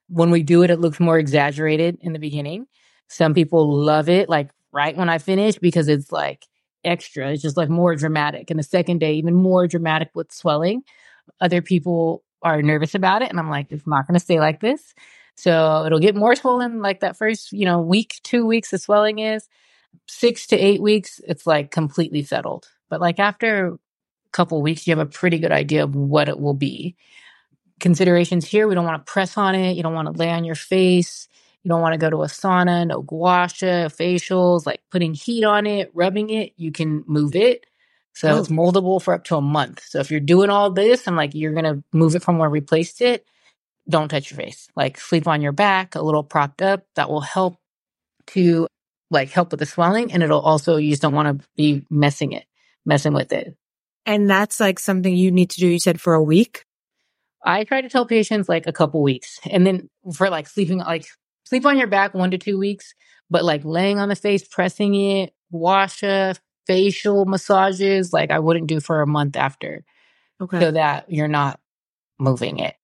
When 0.08 0.30
we 0.30 0.42
do 0.42 0.62
it, 0.62 0.70
it 0.70 0.80
looks 0.80 1.00
more 1.00 1.18
exaggerated 1.18 1.98
in 2.00 2.12
the 2.12 2.18
beginning 2.18 2.66
Some 3.08 3.34
people 3.34 3.70
love 3.70 4.08
it 4.08 4.28
like 4.28 4.50
right 4.72 4.96
when 4.96 5.08
I 5.08 5.18
finish 5.18 5.58
because 5.58 5.88
it's 5.88 6.12
like 6.12 6.46
extra. 6.84 7.30
It's 7.30 7.42
just 7.42 7.56
like 7.56 7.68
more 7.68 7.94
dramatic. 7.94 8.50
And 8.50 8.58
the 8.58 8.64
second 8.64 8.98
day, 8.98 9.14
even 9.14 9.34
more 9.34 9.66
dramatic 9.66 10.10
with 10.14 10.32
swelling. 10.32 10.82
Other 11.40 11.62
people 11.62 12.22
are 12.42 12.62
nervous 12.62 12.94
about 12.94 13.22
it. 13.22 13.30
And 13.30 13.38
I'm 13.38 13.50
like, 13.50 13.66
it's 13.70 13.86
not 13.86 14.06
going 14.06 14.14
to 14.14 14.24
stay 14.24 14.40
like 14.40 14.60
this. 14.60 14.94
So 15.36 15.84
it'll 15.86 16.00
get 16.00 16.16
more 16.16 16.34
swollen 16.34 16.82
like 16.82 17.00
that 17.00 17.16
first, 17.16 17.52
you 17.52 17.64
know, 17.64 17.80
week, 17.80 18.20
two 18.22 18.46
weeks 18.46 18.70
the 18.70 18.78
swelling 18.78 19.18
is. 19.20 19.48
Six 20.06 20.46
to 20.48 20.56
eight 20.56 20.82
weeks, 20.82 21.20
it's 21.26 21.46
like 21.46 21.70
completely 21.70 22.22
settled. 22.22 22.68
But 22.88 23.00
like 23.00 23.18
after 23.18 23.74
a 23.74 23.78
couple 24.32 24.60
weeks, 24.62 24.86
you 24.86 24.92
have 24.96 25.06
a 25.06 25.10
pretty 25.10 25.38
good 25.38 25.52
idea 25.52 25.84
of 25.84 25.94
what 25.94 26.28
it 26.28 26.40
will 26.40 26.54
be. 26.54 26.96
Considerations 27.78 28.46
here, 28.46 28.66
we 28.66 28.74
don't 28.74 28.84
want 28.84 29.04
to 29.04 29.10
press 29.10 29.36
on 29.36 29.54
it. 29.54 29.76
You 29.76 29.82
don't 29.82 29.94
want 29.94 30.06
to 30.06 30.18
lay 30.18 30.30
on 30.30 30.44
your 30.44 30.54
face. 30.56 31.28
You 31.68 31.74
don't 31.74 31.82
want 31.82 31.92
to 31.92 31.98
go 31.98 32.08
to 32.08 32.22
a 32.22 32.28
sauna, 32.28 32.86
no 32.86 33.02
gua 33.02 33.46
sha, 33.52 33.88
facials, 33.90 34.64
like 34.64 34.80
putting 34.90 35.12
heat 35.12 35.44
on 35.44 35.66
it, 35.66 35.90
rubbing 35.92 36.30
it. 36.30 36.54
You 36.56 36.72
can 36.72 37.04
move 37.06 37.36
it. 37.36 37.66
So 38.14 38.30
Oh. 38.30 38.38
it's 38.38 38.48
moldable 38.48 39.02
for 39.02 39.12
up 39.12 39.24
to 39.24 39.36
a 39.36 39.42
month. 39.42 39.82
So 39.86 39.98
if 39.98 40.10
you're 40.10 40.18
doing 40.18 40.48
all 40.48 40.70
this 40.72 41.06
and 41.06 41.14
like 41.14 41.34
you're 41.34 41.52
going 41.52 41.66
to 41.66 41.84
move 41.92 42.16
it 42.16 42.22
from 42.22 42.38
where 42.38 42.48
we 42.48 42.62
placed 42.62 43.02
it, 43.02 43.26
don't 43.86 44.08
touch 44.08 44.30
your 44.30 44.38
face. 44.38 44.68
Like 44.76 44.98
sleep 44.98 45.28
on 45.28 45.42
your 45.42 45.52
back, 45.52 45.94
a 45.94 46.00
little 46.00 46.24
propped 46.24 46.62
up. 46.62 46.86
That 46.96 47.10
will 47.10 47.20
help 47.20 47.58
to 48.28 48.66
like 49.10 49.28
help 49.28 49.50
with 49.50 49.60
the 49.60 49.66
swelling. 49.66 50.10
And 50.10 50.22
it'll 50.22 50.40
also, 50.40 50.78
you 50.78 50.88
just 50.88 51.02
don't 51.02 51.12
want 51.12 51.38
to 51.38 51.46
be 51.54 51.84
messing 51.90 52.32
it, 52.32 52.46
messing 52.86 53.12
with 53.12 53.30
it. 53.30 53.54
And 54.06 54.30
that's 54.30 54.58
like 54.58 54.78
something 54.78 55.14
you 55.14 55.30
need 55.30 55.50
to 55.50 55.60
do, 55.60 55.66
you 55.66 55.80
said 55.80 56.00
for 56.00 56.14
a 56.14 56.22
week? 56.22 56.64
I 57.44 57.64
try 57.64 57.82
to 57.82 57.90
tell 57.90 58.06
patients 58.06 58.48
like 58.48 58.66
a 58.66 58.72
couple 58.72 59.02
weeks 59.02 59.38
and 59.48 59.66
then 59.66 59.90
for 60.14 60.30
like 60.30 60.48
sleeping, 60.48 60.78
like 60.78 61.04
sleep 61.48 61.64
on 61.66 61.78
your 61.78 61.86
back 61.86 62.14
one 62.14 62.30
to 62.30 62.38
two 62.38 62.58
weeks, 62.58 62.94
but 63.30 63.44
like 63.44 63.64
laying 63.64 63.98
on 63.98 64.08
the 64.08 64.16
face, 64.16 64.46
pressing 64.46 64.94
it, 64.94 65.32
gua 65.50 65.88
sha, 65.88 66.34
facial 66.66 67.24
massages, 67.24 68.12
like 68.12 68.30
I 68.30 68.38
wouldn't 68.38 68.66
do 68.66 68.80
for 68.80 69.00
a 69.00 69.06
month 69.06 69.36
after 69.36 69.84
Okay. 70.40 70.60
so 70.60 70.70
that 70.70 71.10
you're 71.10 71.28
not 71.28 71.58
moving 72.18 72.58
it. 72.58 72.76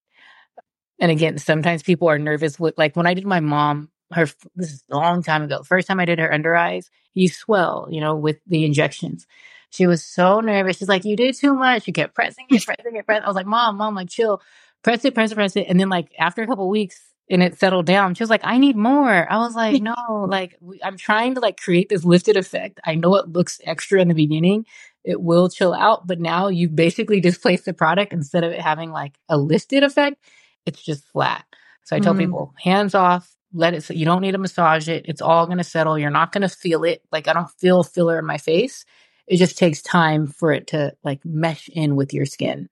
And 0.98 1.10
again, 1.10 1.38
sometimes 1.38 1.82
people 1.82 2.08
are 2.08 2.18
nervous 2.18 2.58
with 2.58 2.74
like 2.78 2.96
when 2.96 3.06
I 3.06 3.14
did 3.14 3.26
my 3.26 3.40
mom, 3.40 3.90
her 4.12 4.26
this 4.54 4.72
is 4.72 4.84
a 4.90 4.96
long 4.96 5.22
time 5.22 5.42
ago. 5.42 5.62
First 5.62 5.88
time 5.88 6.00
I 6.00 6.04
did 6.04 6.18
her 6.18 6.32
under 6.32 6.54
eyes, 6.54 6.90
you 7.14 7.28
swell, 7.28 7.88
you 7.90 8.00
know, 8.00 8.14
with 8.14 8.38
the 8.46 8.64
injections. 8.64 9.26
She 9.70 9.86
was 9.88 10.04
so 10.04 10.38
nervous. 10.40 10.76
She's 10.78 10.88
like, 10.88 11.04
"You 11.04 11.16
did 11.16 11.34
too 11.34 11.52
much." 11.52 11.86
You 11.88 11.92
kept 11.92 12.14
pressing 12.14 12.46
it, 12.48 12.64
pressing 12.66 12.94
it, 12.94 13.06
pressing. 13.06 13.24
I 13.24 13.26
was 13.26 13.34
like, 13.34 13.46
"Mom, 13.46 13.76
mom, 13.76 13.96
like 13.96 14.08
chill, 14.08 14.40
press 14.82 15.04
it, 15.04 15.14
press 15.14 15.32
it, 15.32 15.34
press 15.34 15.56
it." 15.56 15.66
And 15.68 15.80
then 15.80 15.88
like 15.88 16.12
after 16.18 16.42
a 16.42 16.46
couple 16.46 16.68
weeks 16.68 17.00
and 17.30 17.42
it 17.42 17.58
settled 17.58 17.86
down, 17.86 18.14
she 18.14 18.22
was 18.22 18.30
like, 18.30 18.42
"I 18.44 18.58
need 18.58 18.76
more." 18.76 19.30
I 19.30 19.38
was 19.38 19.54
like, 19.54 19.80
"No, 19.82 20.26
like 20.28 20.56
I'm 20.82 20.96
trying 20.96 21.34
to 21.34 21.40
like 21.40 21.60
create 21.60 21.88
this 21.88 22.04
lifted 22.04 22.36
effect. 22.36 22.80
I 22.84 22.94
know 22.94 23.16
it 23.16 23.28
looks 23.28 23.60
extra 23.64 24.00
in 24.00 24.08
the 24.08 24.14
beginning, 24.14 24.66
it 25.04 25.20
will 25.22 25.48
chill 25.48 25.74
out, 25.74 26.06
but 26.06 26.20
now 26.20 26.48
you 26.48 26.68
basically 26.68 27.20
displaced 27.20 27.64
the 27.66 27.74
product 27.74 28.12
instead 28.12 28.44
of 28.44 28.52
it 28.52 28.60
having 28.60 28.90
like 28.90 29.18
a 29.28 29.36
lifted 29.38 29.82
effect, 29.82 30.24
it's 30.66 30.82
just 30.82 31.04
flat. 31.06 31.44
So 31.84 31.96
I 31.96 32.00
tell 32.00 32.14
Mhm. 32.14 32.18
people, 32.18 32.54
hands 32.58 32.94
off, 32.94 33.34
let 33.52 33.74
it, 33.74 33.88
you 33.90 34.04
don't 34.06 34.22
need 34.22 34.32
to 34.32 34.38
massage 34.38 34.88
it. 34.88 35.04
It's 35.06 35.20
all 35.22 35.46
going 35.46 35.58
to 35.58 35.64
settle. 35.64 35.98
You're 35.98 36.10
not 36.10 36.32
going 36.32 36.42
to 36.42 36.48
feel 36.48 36.84
it. 36.84 37.02
Like 37.12 37.28
I 37.28 37.32
don't 37.34 37.50
feel 37.50 37.82
filler 37.82 38.18
in 38.18 38.24
my 38.26 38.38
face. 38.38 38.84
It 39.26 39.36
just 39.36 39.58
takes 39.58 39.82
time 39.82 40.26
for 40.26 40.52
it 40.52 40.68
to 40.68 40.94
like 41.04 41.20
mesh 41.24 41.68
in 41.68 41.96
with 41.96 42.12
your 42.14 42.26
skin. 42.26 42.68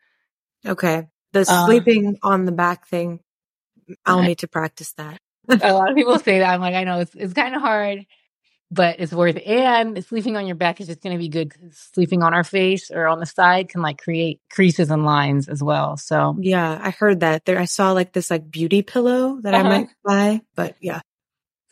Okay. 0.67 1.07
The 1.33 1.45
Uh, 1.47 1.65
sleeping 1.65 2.19
on 2.23 2.45
the 2.45 2.53
back 2.53 2.87
thing, 2.87 3.21
I'll 4.07 4.23
need 4.23 4.39
to 4.39 4.49
practice 4.49 4.93
that. 4.95 5.19
a 5.49 5.73
lot 5.73 5.91
of 5.91 5.97
people 5.97 6.19
say 6.21 6.39
that. 6.41 6.53
I'm 6.55 6.61
like, 6.61 6.75
I 6.75 6.85
know 6.85 7.01
it's, 7.01 7.15
it's 7.15 7.33
kind 7.35 7.55
of 7.55 7.63
hard, 7.63 8.07
but 8.71 8.97
it's 9.01 9.13
worth 9.13 9.37
it. 9.37 9.47
And 9.47 10.05
sleeping 10.05 10.37
on 10.37 10.47
your 10.47 10.57
back 10.57 10.81
is 10.81 10.87
just 10.87 11.03
going 11.03 11.15
to 11.15 11.19
be 11.19 11.29
good 11.29 11.53
sleeping 11.73 12.23
on 12.23 12.35
our 12.35 12.45
face 12.45 12.91
or 12.91 13.07
on 13.07 13.21
the 13.21 13.27
side 13.27 13.69
can 13.69 13.83
like 13.83 13.99
create 13.99 14.41
creases 14.51 14.91
and 14.91 15.05
lines 15.05 15.49
as 15.49 15.63
well. 15.63 15.97
So 15.97 16.37
Yeah, 16.41 16.79
I 16.83 16.91
heard 16.91 17.21
that. 17.21 17.45
There 17.45 17.59
I 17.59 17.67
saw 17.67 17.93
like 17.93 18.13
this 18.13 18.31
like 18.31 18.51
beauty 18.51 18.83
pillow 18.83 19.41
that 19.43 19.55
I 19.55 19.59
Uh-huh. 19.61 19.69
might 19.69 19.89
buy, 20.05 20.41
but 20.55 20.77
yeah. 20.81 21.01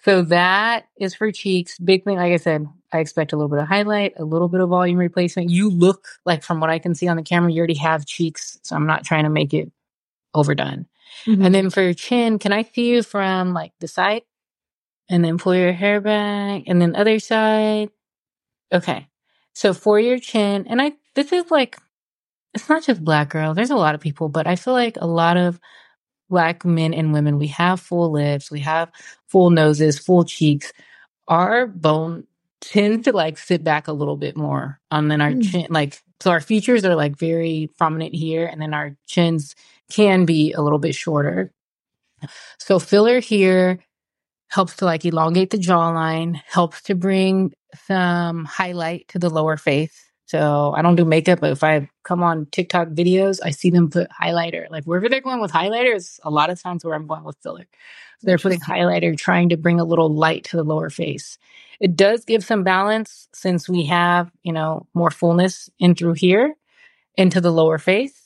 So 0.03 0.23
that 0.23 0.87
is 0.99 1.15
for 1.15 1.31
cheeks. 1.31 1.79
Big 1.79 2.05
thing, 2.05 2.17
like 2.17 2.33
I 2.33 2.39
said, 2.39 2.67
I 2.93 3.01
expect 3.01 3.33
a 3.33 3.37
little 3.37 3.51
bit 3.51 3.59
of 3.59 3.69
highlight, 3.69 4.15
a 4.19 4.25
little 4.25 4.49
bit 4.49 4.61
of 4.63 4.71
volume 4.71 4.97
replacement. 4.99 5.51
You 5.51 5.71
look 5.71 6.07
like 6.25 6.43
from 6.43 6.59
what 6.59 6.71
I 6.71 6.79
can 6.79 6.95
see 6.95 7.07
on 7.07 7.17
the 7.19 7.23
camera, 7.23 7.53
you 7.53 7.59
already 7.59 7.75
have 7.75 8.07
cheeks. 8.07 8.59
So 8.63 8.75
I'm 8.77 8.87
not 8.87 9.05
trying 9.05 9.25
to 9.25 9.31
make 9.31 9.53
it 9.53 9.71
overdone. 10.35 10.87
Mm-hmm. 11.27 11.45
And 11.45 11.55
then 11.55 11.71
for 11.71 11.83
your 11.83 11.95
chin, 11.95 12.39
can 12.39 12.53
I 12.53 12.63
see 12.63 12.91
you 12.91 13.03
from 13.03 13.53
like 13.53 13.73
the 13.81 13.89
side? 13.89 14.23
And 15.09 15.25
then 15.25 15.39
pull 15.39 15.55
your 15.55 15.73
hair 15.73 16.01
back 16.01 16.65
and 16.67 16.81
then 16.81 16.95
other 16.95 17.19
side. 17.19 17.91
Okay. 18.73 19.09
So 19.55 19.75
for 19.75 19.99
your 19.99 20.19
chin, 20.19 20.67
and 20.69 20.81
I, 20.81 20.93
this 21.15 21.33
is 21.33 21.51
like, 21.51 21.79
it's 22.55 22.69
not 22.69 22.85
just 22.85 23.05
black 23.05 23.31
girls. 23.31 23.57
There's 23.57 23.71
a 23.71 23.77
lot 23.77 23.95
of 23.95 24.01
people, 24.01 24.29
but 24.29 24.47
I 24.47 24.57
feel 24.57 24.73
like 24.73 24.97
a 25.01 25.07
lot 25.07 25.37
of 25.37 25.59
black 26.29 26.65
men 26.65 26.95
and 26.95 27.13
women, 27.13 27.39
we 27.39 27.49
have 27.49 27.81
full 27.81 28.13
lips, 28.13 28.51
we 28.51 28.61
have 28.61 28.91
full 29.27 29.51
noses, 29.51 29.99
full 29.99 30.25
cheeks. 30.25 30.73
Our 31.27 31.67
bone 31.67 32.29
tends 32.61 33.05
to 33.07 33.13
like 33.13 33.39
sit 33.39 33.65
back 33.65 33.89
a 33.89 33.93
little 33.93 34.17
bit 34.17 34.37
more 34.37 34.81
and 34.91 35.11
then 35.11 35.21
our 35.21 35.33
Mm. 35.33 35.51
chin, 35.51 35.67
like, 35.71 36.01
so 36.21 36.31
our 36.31 36.41
features 36.41 36.85
are 36.85 36.95
like 36.95 37.17
very 37.17 37.71
prominent 37.79 38.15
here 38.15 38.47
and 38.47 38.61
then 38.61 38.75
our 38.75 38.97
chins 39.07 39.55
can 39.91 40.25
be 40.25 40.53
a 40.53 40.63
little 40.63 40.79
bit 40.79 40.95
shorter. 40.95 41.53
So 42.59 42.79
filler 42.79 43.21
here 43.21 43.85
helps 44.49 44.77
to 44.77 44.85
like 44.85 45.05
elongate 45.05 45.51
the 45.51 45.59
jawline, 45.59 46.41
helps 46.47 46.83
to 46.83 46.95
bring 46.95 47.53
some 47.87 48.45
highlight 48.45 49.09
to 49.09 49.19
the 49.19 49.31
lower 49.31 49.57
face. 49.57 50.11
So 50.27 50.73
I 50.77 50.83
don't 50.83 50.95
do 50.95 51.05
makeup, 51.05 51.41
but 51.41 51.51
if 51.51 51.65
I 51.65 51.89
come 52.05 52.23
on 52.23 52.47
TikTok 52.53 52.89
videos, 52.89 53.41
I 53.45 53.51
see 53.51 53.71
them 53.71 53.91
put 53.91 54.09
highlighter. 54.11 54.71
Like 54.71 54.85
wherever 54.85 55.09
they're 55.09 55.21
going 55.21 55.41
with 55.41 55.51
highlighters, 55.51 56.21
a 56.23 56.31
lot 56.31 56.51
of 56.51 56.63
times 56.63 56.85
where 56.85 56.95
I'm 56.95 57.07
going 57.07 57.25
with 57.25 57.37
filler. 57.43 57.67
So 58.21 58.27
they're 58.27 58.39
putting 58.39 58.61
highlighter, 58.61 59.17
trying 59.17 59.49
to 59.49 59.57
bring 59.57 59.81
a 59.81 59.85
little 59.85 60.13
light 60.13 60.45
to 60.45 60.57
the 60.57 60.63
lower 60.63 60.91
face. 60.91 61.39
It 61.81 61.97
does 61.97 62.25
give 62.25 62.45
some 62.45 62.63
balance 62.63 63.29
since 63.33 63.69
we 63.69 63.87
have, 63.87 64.31
you 64.43 64.53
know, 64.53 64.87
more 64.95 65.11
fullness 65.11 65.71
in 65.79 65.95
through 65.95 66.13
here 66.13 66.55
into 67.17 67.41
the 67.41 67.51
lower 67.51 67.79
face. 67.79 68.20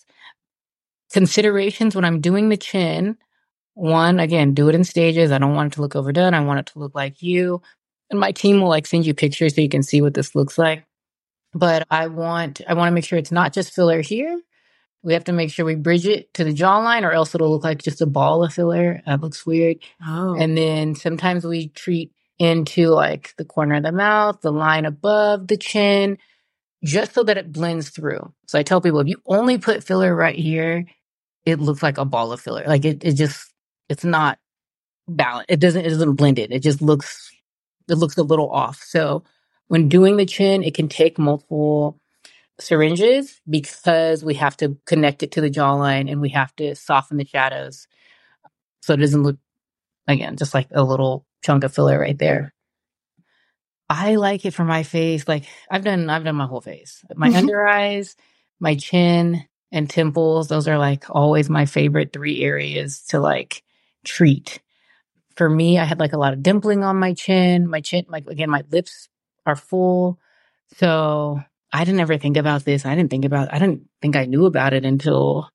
Considerations 1.15 1.95
when 1.95 2.05
I'm 2.05 2.21
doing 2.21 2.49
the 2.49 2.57
chin, 2.57 3.17
one, 3.75 4.19
again, 4.19 4.53
do 4.53 4.69
it 4.69 4.75
in 4.75 4.83
stages. 4.83 5.31
I 5.31 5.39
don't 5.39 5.55
want 5.55 5.73
it 5.73 5.77
to 5.77 5.81
look 5.81 5.95
overdone. 5.95 6.35
I 6.35 6.41
want 6.41 6.59
it 6.59 6.67
to 6.73 6.81
look 6.81 6.93
like 6.93 7.23
you. 7.23 7.63
And 8.11 8.19
my 8.19 8.33
team 8.33 8.61
will 8.61 8.69
like 8.69 8.85
send 8.85 9.07
you 9.07 9.15
pictures 9.15 9.55
so 9.55 9.61
you 9.61 9.69
can 9.69 9.85
see 9.85 10.03
what 10.03 10.15
this 10.15 10.35
looks 10.35 10.59
like. 10.59 10.85
But 11.55 11.87
I 11.89 12.09
want 12.09 12.63
I 12.67 12.75
want 12.75 12.89
to 12.89 12.93
make 12.93 13.05
sure 13.05 13.17
it's 13.17 13.31
not 13.31 13.53
just 13.53 13.73
filler 13.73 14.01
here. 14.01 14.41
We 15.05 15.13
have 15.13 15.23
to 15.25 15.33
make 15.33 15.53
sure 15.53 15.65
we 15.65 15.77
bridge 15.77 16.05
it 16.05 16.35
to 16.35 16.43
the 16.43 16.53
jawline 16.53 17.05
or 17.05 17.13
else 17.13 17.33
it'll 17.33 17.53
look 17.53 17.63
like 17.63 17.81
just 17.81 18.01
a 18.01 18.07
ball 18.07 18.43
of 18.43 18.53
filler. 18.53 19.01
That 19.07 19.21
looks 19.21 19.47
weird. 19.47 19.77
Oh. 20.05 20.35
And 20.35 20.59
then 20.59 20.97
sometimes 20.97 21.45
we 21.45 21.69
treat 21.69 22.11
into 22.41 22.89
like 22.89 23.35
the 23.37 23.45
corner 23.45 23.77
of 23.77 23.85
the 23.85 23.93
mouth, 23.93 24.41
the 24.41 24.51
line 24.51 24.85
above 24.85 25.47
the 25.47 25.59
chin, 25.59 26.19
just 26.83 27.15
so 27.15 27.23
that 27.23 27.39
it 27.39 27.53
blends 27.53 27.91
through. 27.91 28.33
So 28.49 28.59
I 28.59 28.65
tell 28.65 28.81
people 28.81 28.99
if 28.99 29.07
you 29.07 29.23
only 29.27 29.59
put 29.59 29.85
filler 29.85 30.13
right 30.13 30.35
here, 30.35 30.87
it 31.47 31.61
looks 31.61 31.83
like 31.83 31.99
a 31.99 32.05
ball 32.05 32.33
of 32.33 32.41
filler. 32.41 32.65
Like 32.67 32.85
it, 32.85 33.05
it 33.05 33.13
just, 33.13 33.53
it's 33.89 34.05
not 34.05 34.39
balanced. 35.09 35.51
It 35.51 35.61
doesn't, 35.61 35.85
it 35.85 35.91
doesn't 35.91 36.15
blend 36.15 36.39
it. 36.39 36.53
It 36.53 36.63
just 36.63 36.81
looks, 36.81 37.31
it 37.89 37.95
looks 37.95 38.17
a 38.17 38.23
little 38.23 38.51
off. 38.51 38.83
So 38.83 39.25
when 39.69 39.89
doing 39.89 40.17
the 40.17 40.27
chin, 40.27 40.63
it 40.63 40.75
can 40.75 40.89
take 40.89 41.19
multiple 41.19 42.01
syringes 42.61 43.41
because 43.49 44.25
we 44.25 44.35
have 44.35 44.57
to 44.59 44.79
connect 44.87 45.23
it 45.23 45.33
to 45.33 45.41
the 45.41 45.51
jawline 45.51 46.11
and 46.11 46.21
we 46.21 46.31
have 46.31 46.55
to 46.57 46.75
soften 46.75 47.17
the 47.17 47.27
shadows. 47.27 47.87
So 48.83 48.95
it 48.95 48.99
doesn't 48.99 49.23
look, 49.23 49.37
again, 50.07 50.37
just 50.37 50.55
like 50.55 50.69
a 50.73 50.83
little 50.83 51.27
chunk 51.43 51.65
of 51.65 51.75
filler 51.75 51.99
right 51.99 52.19
there. 52.19 52.55
I 53.89 54.17
like 54.17 54.47
it 54.47 54.53
for 54.53 54.65
my 54.65 54.83
face. 54.83 55.29
Like 55.29 55.45
I've 55.71 55.85
done, 55.85 56.09
I've 56.09 56.25
done 56.25 56.37
my 56.37 56.47
whole 56.47 56.61
face, 56.63 57.05
my 57.15 57.31
under 57.37 57.67
eyes, 57.67 58.17
my 58.61 58.77
chin 58.77 59.45
and 59.73 59.89
temples. 59.89 60.49
Those 60.49 60.69
are 60.69 60.79
like 60.79 61.05
always 61.11 61.51
my 61.51 61.67
favorite 61.67 62.13
three 62.13 62.43
areas 62.43 63.03
to 63.09 63.21
like 63.21 63.63
treat. 64.05 64.61
For 65.37 65.49
me, 65.49 65.79
I 65.79 65.85
had 65.85 65.99
like 65.99 66.13
a 66.13 66.19
lot 66.19 66.33
of 66.33 66.41
dimpling 66.41 66.85
on 66.85 66.97
my 66.97 67.13
chin. 67.13 67.69
My 67.69 67.81
chin, 67.81 68.05
like 68.09 68.27
again, 68.27 68.51
my 68.51 68.63
lips 68.71 69.09
are 69.47 69.57
full. 69.57 70.19
So 70.77 71.41
I 71.73 71.85
didn't 71.85 72.01
ever 72.01 72.19
think 72.19 72.37
about 72.37 72.65
this. 72.65 72.87
I 72.87 72.95
didn't 72.95 73.11
think 73.11 73.25
about, 73.25 73.53
I 73.53 73.59
didn't 73.59 73.89
think 74.01 74.17
I 74.17 74.27
knew 74.27 74.47
about 74.47 74.73
it 74.73 74.85
until 74.85 75.51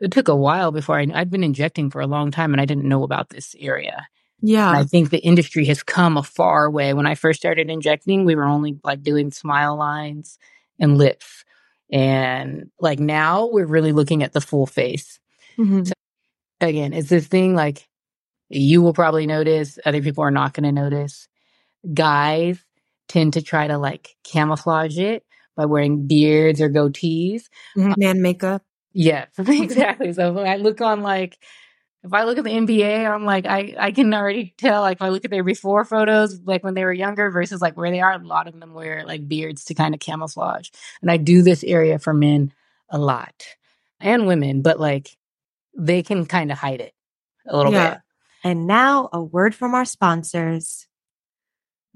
it 0.00 0.12
took 0.12 0.28
a 0.28 0.36
while 0.36 0.70
before 0.70 0.98
I, 0.98 1.06
I'd 1.12 1.30
been 1.30 1.42
injecting 1.42 1.90
for 1.90 2.00
a 2.00 2.06
long 2.06 2.30
time 2.30 2.52
and 2.52 2.60
I 2.60 2.64
didn't 2.64 2.88
know 2.88 3.02
about 3.02 3.30
this 3.30 3.56
area. 3.58 4.06
And 4.40 4.50
yeah. 4.50 4.70
I 4.70 4.84
think 4.84 5.10
the 5.10 5.18
industry 5.18 5.64
has 5.64 5.82
come 5.82 6.16
a 6.16 6.22
far 6.22 6.70
way. 6.70 6.94
When 6.94 7.06
I 7.06 7.16
first 7.16 7.40
started 7.40 7.68
injecting, 7.68 8.24
we 8.24 8.36
were 8.36 8.44
only 8.44 8.78
like 8.84 9.02
doing 9.02 9.32
smile 9.32 9.76
lines 9.76 10.38
and 10.78 10.96
lips. 10.96 11.44
And 11.90 12.70
like 12.80 12.98
now 13.00 13.46
we're 13.46 13.66
really 13.66 13.92
looking 13.92 14.22
at 14.22 14.32
the 14.32 14.40
full 14.40 14.66
face. 14.66 15.18
Mhm. 15.58 15.90
Again, 16.60 16.92
it's 16.92 17.08
this 17.08 17.26
thing 17.26 17.54
like 17.54 17.88
you 18.48 18.82
will 18.82 18.94
probably 18.94 19.26
notice, 19.26 19.78
other 19.84 20.02
people 20.02 20.24
are 20.24 20.30
not 20.30 20.54
going 20.54 20.64
to 20.64 20.72
notice. 20.72 21.28
Guys 21.94 22.64
tend 23.08 23.34
to 23.34 23.42
try 23.42 23.66
to 23.68 23.78
like 23.78 24.16
camouflage 24.24 24.98
it 24.98 25.24
by 25.56 25.66
wearing 25.66 26.06
beards 26.06 26.60
or 26.60 26.68
goatees. 26.70 27.44
Mm-hmm. 27.76 27.92
Uh 27.92 27.94
Man 27.96 28.22
makeup. 28.22 28.62
Yes, 28.92 29.28
mm-hmm. 29.38 29.62
exactly. 29.62 30.12
So 30.12 30.32
when 30.32 30.46
I 30.46 30.56
look 30.56 30.80
on 30.80 31.02
like, 31.02 31.38
if 32.04 32.12
I 32.12 32.24
look 32.24 32.38
at 32.38 32.44
the 32.44 32.50
NBA, 32.50 33.06
I'm 33.06 33.24
like, 33.24 33.46
I, 33.46 33.74
I 33.78 33.92
can 33.92 34.12
already 34.14 34.54
tell, 34.58 34.82
like, 34.82 34.98
if 34.98 35.02
I 35.02 35.10
look 35.10 35.24
at 35.24 35.30
their 35.30 35.44
before 35.44 35.84
photos, 35.84 36.40
like 36.44 36.64
when 36.64 36.74
they 36.74 36.84
were 36.84 36.92
younger 36.92 37.30
versus 37.30 37.60
like 37.60 37.76
where 37.76 37.90
they 37.90 38.00
are, 38.00 38.12
a 38.12 38.18
lot 38.18 38.48
of 38.48 38.58
them 38.58 38.74
wear 38.74 39.04
like 39.06 39.28
beards 39.28 39.64
to 39.66 39.74
kind 39.74 39.94
of 39.94 40.00
camouflage. 40.00 40.70
And 41.02 41.10
I 41.10 41.16
do 41.18 41.42
this 41.42 41.64
area 41.64 41.98
for 41.98 42.14
men 42.14 42.52
a 42.88 42.98
lot 42.98 43.44
and 44.00 44.26
women, 44.26 44.62
but 44.62 44.80
like 44.80 45.16
they 45.76 46.02
can 46.02 46.26
kind 46.26 46.50
of 46.52 46.58
hide 46.58 46.80
it 46.80 46.94
a 47.48 47.56
little 47.56 47.72
Yeah. 47.72 47.94
bit. 47.94 48.00
And 48.44 48.66
now 48.66 49.08
a 49.12 49.22
word 49.22 49.54
from 49.54 49.74
our 49.74 49.84
sponsors. 49.84 50.87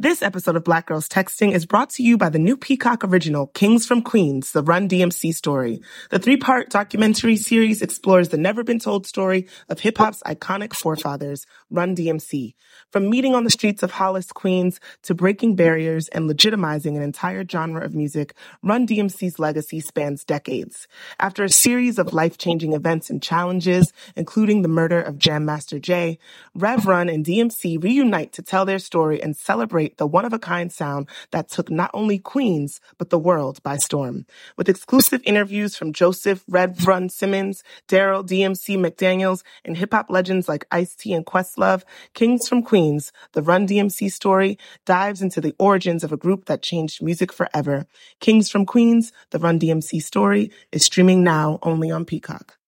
This 0.02 0.20
episode 0.20 0.56
of 0.56 0.64
Black 0.64 0.86
Girls 0.86 1.08
Texting 1.08 1.52
is 1.52 1.64
brought 1.64 1.90
to 1.90 2.02
you 2.02 2.18
by 2.18 2.28
the 2.28 2.40
new 2.40 2.56
Peacock 2.56 3.04
original, 3.04 3.46
Kings 3.46 3.86
from 3.86 4.02
Queens, 4.02 4.50
the 4.50 4.64
Run 4.64 4.88
DMC 4.88 5.32
story. 5.32 5.80
The 6.10 6.18
three-part 6.18 6.70
documentary 6.70 7.36
series 7.36 7.82
explores 7.82 8.30
the 8.30 8.36
never-been-told 8.36 9.06
story 9.06 9.46
of 9.68 9.78
hip-hop's 9.78 10.20
iconic 10.26 10.74
forefathers, 10.74 11.46
Run 11.70 11.94
DMC. 11.94 12.54
From 12.90 13.10
meeting 13.10 13.36
on 13.36 13.44
the 13.44 13.50
streets 13.50 13.84
of 13.84 13.92
Hollis, 13.92 14.32
Queens, 14.32 14.80
to 15.02 15.14
breaking 15.14 15.54
barriers 15.54 16.08
and 16.08 16.28
legitimizing 16.28 16.96
an 16.96 17.02
entire 17.02 17.46
genre 17.46 17.84
of 17.84 17.94
music, 17.94 18.34
Run 18.60 18.88
DMC's 18.88 19.38
legacy 19.38 19.78
spans 19.78 20.24
decades. 20.24 20.88
After 21.20 21.44
a 21.44 21.48
series 21.48 22.00
of 22.00 22.12
life-changing 22.12 22.72
events 22.72 23.08
and 23.08 23.22
challenges, 23.22 23.92
including 24.16 24.62
the 24.62 24.68
murder 24.68 25.00
of 25.00 25.16
Jam 25.16 25.44
Master 25.44 25.78
Jay, 25.78 26.18
Rev 26.56 26.86
Run 26.86 27.08
and 27.08 27.24
DMC 27.24 27.80
reunite 27.80 28.32
to 28.32 28.42
tell 28.42 28.64
their 28.64 28.80
story 28.80 29.22
and 29.22 29.36
celebrate 29.36 29.91
the 29.96 30.06
one-of-a-kind 30.06 30.72
sound 30.72 31.08
that 31.30 31.48
took 31.48 31.70
not 31.70 31.90
only 31.94 32.18
Queens, 32.18 32.80
but 32.98 33.10
the 33.10 33.18
world 33.18 33.62
by 33.62 33.76
storm. 33.76 34.26
With 34.56 34.68
exclusive 34.68 35.20
interviews 35.24 35.76
from 35.76 35.92
Joseph 35.92 36.44
Rev 36.48 36.86
Run 36.86 37.08
Simmons, 37.08 37.62
Darryl 37.88 38.26
DMC 38.26 38.76
McDaniels, 38.78 39.42
and 39.64 39.76
hip-hop 39.76 40.06
legends 40.08 40.48
like 40.48 40.66
Ice-T 40.70 41.12
and 41.12 41.26
Questlove, 41.26 41.82
Kings 42.14 42.48
from 42.48 42.62
Queens, 42.62 43.12
the 43.32 43.42
Run 43.42 43.66
DMC 43.66 44.10
story, 44.10 44.58
dives 44.84 45.22
into 45.22 45.40
the 45.40 45.54
origins 45.58 46.04
of 46.04 46.12
a 46.12 46.16
group 46.16 46.46
that 46.46 46.62
changed 46.62 47.02
music 47.02 47.32
forever. 47.32 47.86
Kings 48.20 48.50
from 48.50 48.66
Queens, 48.66 49.12
the 49.30 49.38
Run 49.38 49.58
DMC 49.58 50.02
story, 50.02 50.50
is 50.70 50.84
streaming 50.84 51.22
now 51.22 51.58
only 51.62 51.90
on 51.90 52.04
Peacock. 52.04 52.58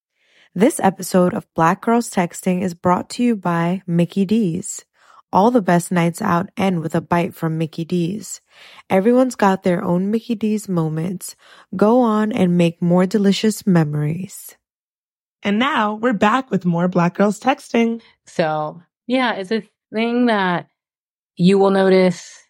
This 0.57 0.79
episode 0.79 1.33
of 1.33 1.53
Black 1.53 1.81
Girls 1.81 2.09
Texting 2.09 2.61
is 2.61 2.73
brought 2.73 3.09
to 3.09 3.23
you 3.23 3.35
by 3.35 3.81
Mickey 3.85 4.23
D's. 4.23 4.85
All 5.35 5.51
the 5.51 5.61
best 5.61 5.91
nights 5.91 6.21
out 6.21 6.49
end 6.55 6.79
with 6.79 6.95
a 6.95 7.01
bite 7.01 7.35
from 7.35 7.57
Mickey 7.57 7.83
D's. 7.83 8.39
Everyone's 8.89 9.35
got 9.35 9.63
their 9.63 9.83
own 9.83 10.09
Mickey 10.09 10.33
D's 10.33 10.69
moments. 10.69 11.35
Go 11.75 11.99
on 11.99 12.31
and 12.31 12.57
make 12.57 12.81
more 12.81 13.05
delicious 13.05 13.67
memories. 13.67 14.55
And 15.43 15.59
now 15.59 15.95
we're 15.95 16.13
back 16.13 16.49
with 16.51 16.63
more 16.63 16.87
Black 16.87 17.15
Girls 17.15 17.37
Texting. 17.37 18.01
So 18.25 18.81
yeah, 19.07 19.33
it's 19.33 19.51
a 19.51 19.61
thing 19.93 20.27
that 20.27 20.69
you 21.35 21.59
will 21.59 21.71
notice. 21.71 22.41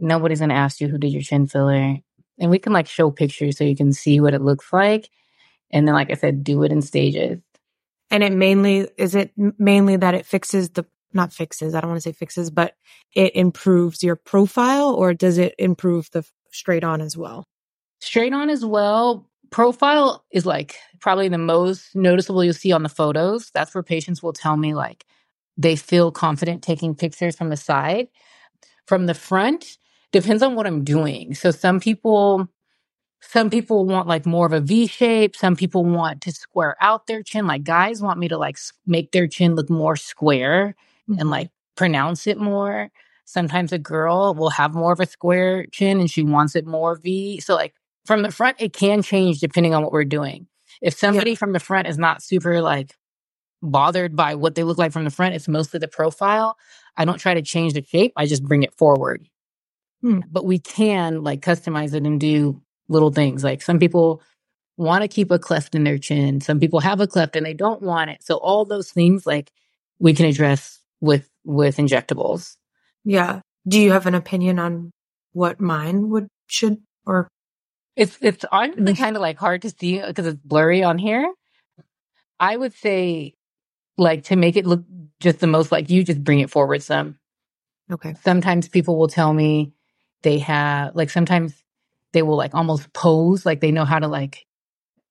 Nobody's 0.00 0.40
going 0.40 0.48
to 0.48 0.56
ask 0.56 0.80
you 0.80 0.88
who 0.88 0.98
did 0.98 1.12
your 1.12 1.22
chin 1.22 1.46
filler. 1.46 1.98
And 2.40 2.50
we 2.50 2.58
can 2.58 2.72
like 2.72 2.88
show 2.88 3.12
pictures 3.12 3.58
so 3.58 3.62
you 3.62 3.76
can 3.76 3.92
see 3.92 4.18
what 4.18 4.34
it 4.34 4.42
looks 4.42 4.72
like. 4.72 5.08
And 5.70 5.86
then, 5.86 5.94
like 5.94 6.10
I 6.10 6.14
said, 6.14 6.42
do 6.42 6.64
it 6.64 6.72
in 6.72 6.82
stages. 6.82 7.38
And 8.10 8.24
it 8.24 8.32
mainly, 8.32 8.88
is 8.98 9.14
it 9.14 9.30
mainly 9.36 9.98
that 9.98 10.14
it 10.14 10.26
fixes 10.26 10.70
the, 10.70 10.84
not 11.14 11.32
fixes, 11.32 11.74
I 11.74 11.80
don't 11.80 11.90
want 11.90 12.02
to 12.02 12.08
say 12.08 12.12
fixes, 12.12 12.50
but 12.50 12.74
it 13.14 13.34
improves 13.36 14.02
your 14.02 14.16
profile 14.16 14.94
or 14.94 15.14
does 15.14 15.38
it 15.38 15.54
improve 15.58 16.10
the 16.12 16.24
straight 16.50 16.84
on 16.84 17.00
as 17.00 17.16
well? 17.16 17.46
Straight 18.00 18.32
on 18.32 18.50
as 18.50 18.64
well. 18.64 19.28
Profile 19.50 20.24
is 20.32 20.46
like 20.46 20.76
probably 21.00 21.28
the 21.28 21.38
most 21.38 21.94
noticeable 21.94 22.44
you'll 22.44 22.54
see 22.54 22.72
on 22.72 22.82
the 22.82 22.88
photos. 22.88 23.50
That's 23.54 23.74
where 23.74 23.82
patients 23.82 24.22
will 24.22 24.32
tell 24.32 24.56
me 24.56 24.74
like 24.74 25.04
they 25.56 25.76
feel 25.76 26.10
confident 26.10 26.62
taking 26.62 26.94
pictures 26.94 27.36
from 27.36 27.50
the 27.50 27.56
side. 27.56 28.08
From 28.86 29.06
the 29.06 29.14
front, 29.14 29.78
depends 30.12 30.42
on 30.42 30.54
what 30.54 30.66
I'm 30.66 30.84
doing. 30.84 31.34
So 31.34 31.50
some 31.50 31.80
people 31.80 32.48
some 33.20 33.48
people 33.48 33.86
want 33.86 34.06
like 34.06 34.26
more 34.26 34.46
of 34.46 34.52
a 34.52 34.60
V 34.60 34.86
shape. 34.86 35.34
Some 35.34 35.56
people 35.56 35.84
want 35.84 36.20
to 36.22 36.32
square 36.32 36.76
out 36.80 37.06
their 37.06 37.22
chin. 37.22 37.46
Like 37.46 37.64
guys 37.64 38.02
want 38.02 38.18
me 38.18 38.28
to 38.28 38.36
like 38.36 38.58
make 38.86 39.12
their 39.12 39.26
chin 39.26 39.54
look 39.54 39.70
more 39.70 39.96
square 39.96 40.74
and 41.08 41.30
like 41.30 41.50
pronounce 41.76 42.26
it 42.26 42.38
more. 42.38 42.90
Sometimes 43.24 43.72
a 43.72 43.78
girl 43.78 44.34
will 44.34 44.50
have 44.50 44.74
more 44.74 44.92
of 44.92 45.00
a 45.00 45.06
square 45.06 45.66
chin 45.66 46.00
and 46.00 46.10
she 46.10 46.22
wants 46.22 46.54
it 46.54 46.66
more 46.66 46.96
V. 46.96 47.40
So 47.40 47.54
like 47.54 47.74
from 48.04 48.22
the 48.22 48.30
front, 48.30 48.56
it 48.60 48.72
can 48.72 49.02
change 49.02 49.40
depending 49.40 49.74
on 49.74 49.82
what 49.82 49.92
we're 49.92 50.04
doing. 50.04 50.46
If 50.82 50.94
somebody 50.94 51.34
from 51.34 51.52
the 51.52 51.60
front 51.60 51.88
is 51.88 51.98
not 51.98 52.22
super 52.22 52.60
like 52.60 52.94
bothered 53.62 54.14
by 54.14 54.34
what 54.34 54.54
they 54.54 54.62
look 54.62 54.78
like 54.78 54.92
from 54.92 55.04
the 55.04 55.10
front, 55.10 55.34
it's 55.34 55.48
mostly 55.48 55.78
the 55.78 55.88
profile. 55.88 56.56
I 56.96 57.04
don't 57.04 57.18
try 57.18 57.34
to 57.34 57.42
change 57.42 57.72
the 57.72 57.84
shape. 57.84 58.12
I 58.16 58.26
just 58.26 58.44
bring 58.44 58.62
it 58.62 58.74
forward. 58.74 59.28
Hmm. 60.02 60.20
But 60.30 60.44
we 60.44 60.58
can 60.58 61.22
like 61.22 61.40
customize 61.40 61.94
it 61.94 62.04
and 62.04 62.20
do 62.20 62.60
little 62.88 63.10
things. 63.10 63.42
Like 63.42 63.62
some 63.62 63.78
people 63.78 64.20
want 64.76 65.02
to 65.02 65.08
keep 65.08 65.30
a 65.30 65.38
cleft 65.38 65.74
in 65.74 65.84
their 65.84 65.98
chin. 65.98 66.40
Some 66.40 66.60
people 66.60 66.80
have 66.80 67.00
a 67.00 67.06
cleft 67.06 67.36
and 67.36 67.46
they 67.46 67.54
don't 67.54 67.80
want 67.80 68.10
it. 68.10 68.22
So 68.22 68.36
all 68.36 68.64
those 68.64 68.90
things 68.90 69.26
like 69.26 69.50
we 69.98 70.12
can 70.12 70.26
address 70.26 70.80
with 71.04 71.28
with 71.44 71.76
injectables. 71.76 72.56
Yeah. 73.04 73.40
Do 73.68 73.80
you 73.80 73.92
have 73.92 74.06
an 74.06 74.14
opinion 74.14 74.58
on 74.58 74.90
what 75.32 75.60
mine 75.60 76.08
would, 76.10 76.28
should, 76.46 76.78
or? 77.06 77.28
It's 77.96 78.18
it's 78.20 78.44
honestly 78.50 78.82
mm-hmm. 78.82 79.02
kind 79.02 79.16
of 79.16 79.22
like 79.22 79.38
hard 79.38 79.62
to 79.62 79.70
see 79.70 80.00
because 80.00 80.26
it's 80.26 80.40
blurry 80.42 80.82
on 80.82 80.98
here. 80.98 81.32
I 82.40 82.56
would 82.56 82.72
say 82.72 83.34
like 83.96 84.24
to 84.24 84.36
make 84.36 84.56
it 84.56 84.66
look 84.66 84.82
just 85.20 85.38
the 85.38 85.46
most 85.46 85.70
like 85.70 85.90
you 85.90 86.02
just 86.02 86.24
bring 86.24 86.40
it 86.40 86.50
forward 86.50 86.82
some. 86.82 87.18
Okay. 87.92 88.14
Sometimes 88.24 88.68
people 88.68 88.98
will 88.98 89.08
tell 89.08 89.32
me 89.32 89.74
they 90.22 90.38
have 90.38 90.96
like 90.96 91.10
sometimes 91.10 91.54
they 92.12 92.22
will 92.22 92.36
like 92.36 92.54
almost 92.54 92.92
pose 92.92 93.46
like 93.46 93.60
they 93.60 93.70
know 93.70 93.84
how 93.84 94.00
to 94.00 94.08
like 94.08 94.44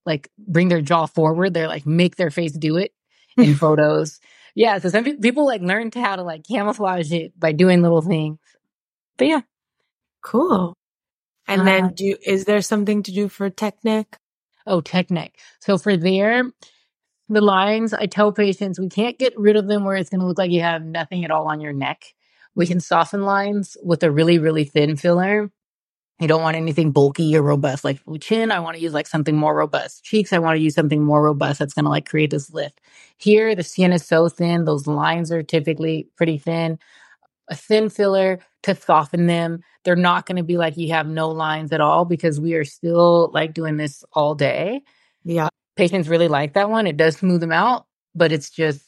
like 0.06 0.30
bring 0.38 0.68
their 0.68 0.82
jaw 0.82 1.06
forward. 1.06 1.54
They're 1.54 1.70
like 1.70 1.86
make 1.86 2.18
their 2.18 2.32
face 2.32 2.52
do 2.52 2.76
it 2.78 2.92
in 3.38 3.56
photos. 3.64 4.20
Yeah, 4.56 4.80
so 4.80 4.90
some 4.90 5.04
people 5.20 5.46
like 5.46 5.62
learn 5.62 5.92
to 5.92 6.02
how 6.02 6.16
to 6.18 6.24
like 6.24 6.46
camouflage 6.48 7.12
it 7.12 7.40
by 7.40 7.54
doing 7.54 7.82
little 7.82 8.02
things. 8.02 8.40
But 9.18 9.28
yeah, 9.28 9.42
Cool. 10.24 10.76
And 11.48 11.62
Uh, 11.62 11.66
then 11.68 11.94
do, 11.96 12.18
is 12.26 12.46
there 12.46 12.62
something 12.62 13.04
to 13.04 13.14
do 13.14 13.30
for 13.30 13.50
tech 13.52 13.84
neck? 13.86 14.20
Oh, 14.68 14.82
tech 14.82 15.12
neck. 15.12 15.34
So 15.62 15.78
for 15.78 15.98
there, 15.98 16.46
the 17.30 17.42
lines, 17.42 17.94
I 17.94 18.08
tell 18.08 18.32
patients 18.34 18.80
we 18.80 18.90
can't 18.90 19.20
get 19.20 19.38
rid 19.40 19.56
of 19.58 19.68
them 19.68 19.86
where 19.86 19.96
it's 19.98 20.10
going 20.10 20.22
to 20.22 20.28
look 20.28 20.38
like 20.40 20.52
you 20.52 20.62
have 20.62 20.84
nothing 20.84 21.26
at 21.26 21.32
all 21.32 21.48
on 21.50 21.62
your 21.62 21.74
neck. 21.74 22.04
We 22.56 22.68
can 22.68 22.80
soften 22.82 23.24
lines 23.24 23.78
with 23.84 24.04
a 24.04 24.12
really, 24.12 24.40
really 24.40 24.66
thin 24.66 24.98
filler. 24.98 25.52
I 26.24 26.28
don't 26.28 26.42
want 26.42 26.58
anything 26.58 26.92
bulky 26.92 27.36
or 27.36 27.42
robust. 27.44 27.84
Like 27.84 28.00
chin, 28.22 28.52
I 28.52 28.60
want 28.60 28.78
to 28.78 28.84
use 28.84 28.94
like 28.94 29.08
something 29.08 29.36
more 29.36 29.56
robust. 29.56 30.04
Cheeks, 30.04 30.34
I 30.34 30.40
want 30.40 30.58
to 30.58 30.64
use 30.64 30.76
something 30.76 31.04
more 31.04 31.24
robust 31.24 31.60
that's 31.60 31.74
going 31.74 31.86
to 31.86 31.92
like 31.92 32.08
create 32.10 32.32
this 32.32 32.54
lift. 32.54 32.82
Here, 33.18 33.56
the 33.56 33.64
skin 33.64 33.94
is 33.94 34.06
so 34.06 34.30
thin. 34.30 34.66
Those 34.66 34.88
lines 34.88 35.32
are 35.32 35.44
typically 35.44 36.10
pretty 36.18 36.38
thin. 36.38 36.80
A 37.50 37.56
thin 37.56 37.90
filler 37.90 38.40
to 38.64 38.76
soften 38.76 39.28
them. 39.28 39.60
They're 39.84 39.96
not 39.98 40.26
going 40.26 40.38
to 40.38 40.44
be 40.44 40.58
like 40.58 40.78
you 40.78 40.94
have 40.94 41.08
no 41.08 41.30
lines 41.30 41.74
at 41.74 41.82
all 41.82 42.06
because 42.06 42.40
we 42.40 42.54
are 42.56 42.66
still 42.66 43.30
like 43.34 43.54
doing 43.54 43.78
this 43.78 44.04
all 44.14 44.36
day 44.36 44.82
Yeah. 45.26 45.50
patients 45.76 46.08
really 46.08 46.30
like 46.30 46.54
that 46.54 46.70
one. 46.70 46.88
It 46.88 46.98
does 46.98 47.18
smooth 47.18 47.42
them 47.42 47.52
out, 47.52 47.86
but 48.16 48.32
it's 48.32 48.50
just 48.50 48.82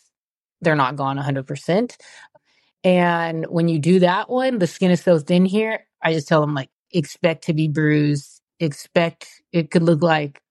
they're 0.62 0.76
not 0.76 0.96
gone 0.96 1.18
100%. 1.18 1.98
And 2.84 3.46
when 3.48 3.68
you 3.68 3.80
do 3.80 4.00
that 4.00 4.30
one, 4.30 4.60
the 4.60 4.68
skin 4.68 4.92
is 4.92 5.02
so 5.02 5.20
thin 5.20 5.46
here. 5.46 5.86
I 6.02 6.14
just 6.14 6.28
tell 6.28 6.42
them 6.42 6.54
like 6.54 6.70
expect 6.98 7.46
to 7.46 7.54
be 7.54 7.68
bruised. 7.68 8.42
Expect 8.60 9.28
it 9.52 9.70
could 9.70 9.84
look 9.84 10.02
like 10.02 10.42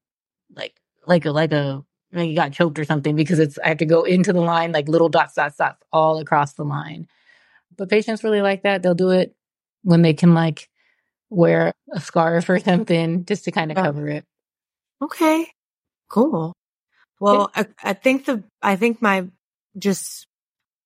like 0.55 0.75
like 1.07 1.25
a 1.25 1.31
like 1.31 1.53
a 1.53 1.83
like 2.13 2.29
you 2.29 2.37
got 2.37 2.53
choked 2.53 2.79
or 2.79 2.85
something 2.85 3.17
because 3.17 3.39
it's 3.39 3.59
I 3.59 3.69
have 3.69 3.79
to 3.79 3.87
go 3.87 4.05
into 4.05 4.33
the 4.33 4.41
line 4.41 4.73
like 4.73 4.89
little 4.89 5.09
dots 5.09 5.35
dots 5.35 5.57
dots 5.57 5.83
all 5.93 6.19
across 6.19 6.53
the 6.53 6.65
line. 6.65 7.09
But 7.77 7.89
patients 7.89 8.23
really 8.23 8.43
like 8.43 8.63
that. 8.63 8.83
They'll 8.83 8.95
do 8.95 9.11
it 9.11 9.35
when 9.83 10.03
they 10.03 10.15
can 10.15 10.35
like 10.35 10.69
wear 11.31 11.73
a 11.93 12.01
scarf 12.01 12.49
or 12.49 12.59
something 12.59 13.25
just 13.25 13.45
to 13.45 13.51
kind 13.51 13.71
of 13.71 13.77
cover 13.77 14.09
it. 14.09 14.25
Okay. 15.03 15.47
Cool. 16.09 16.55
Well, 17.21 17.51
I, 17.55 17.67
I 17.83 17.93
think 17.95 18.27
the, 18.27 18.45
I 18.63 18.77
think 18.77 19.01
my, 19.01 19.27
just 19.79 20.27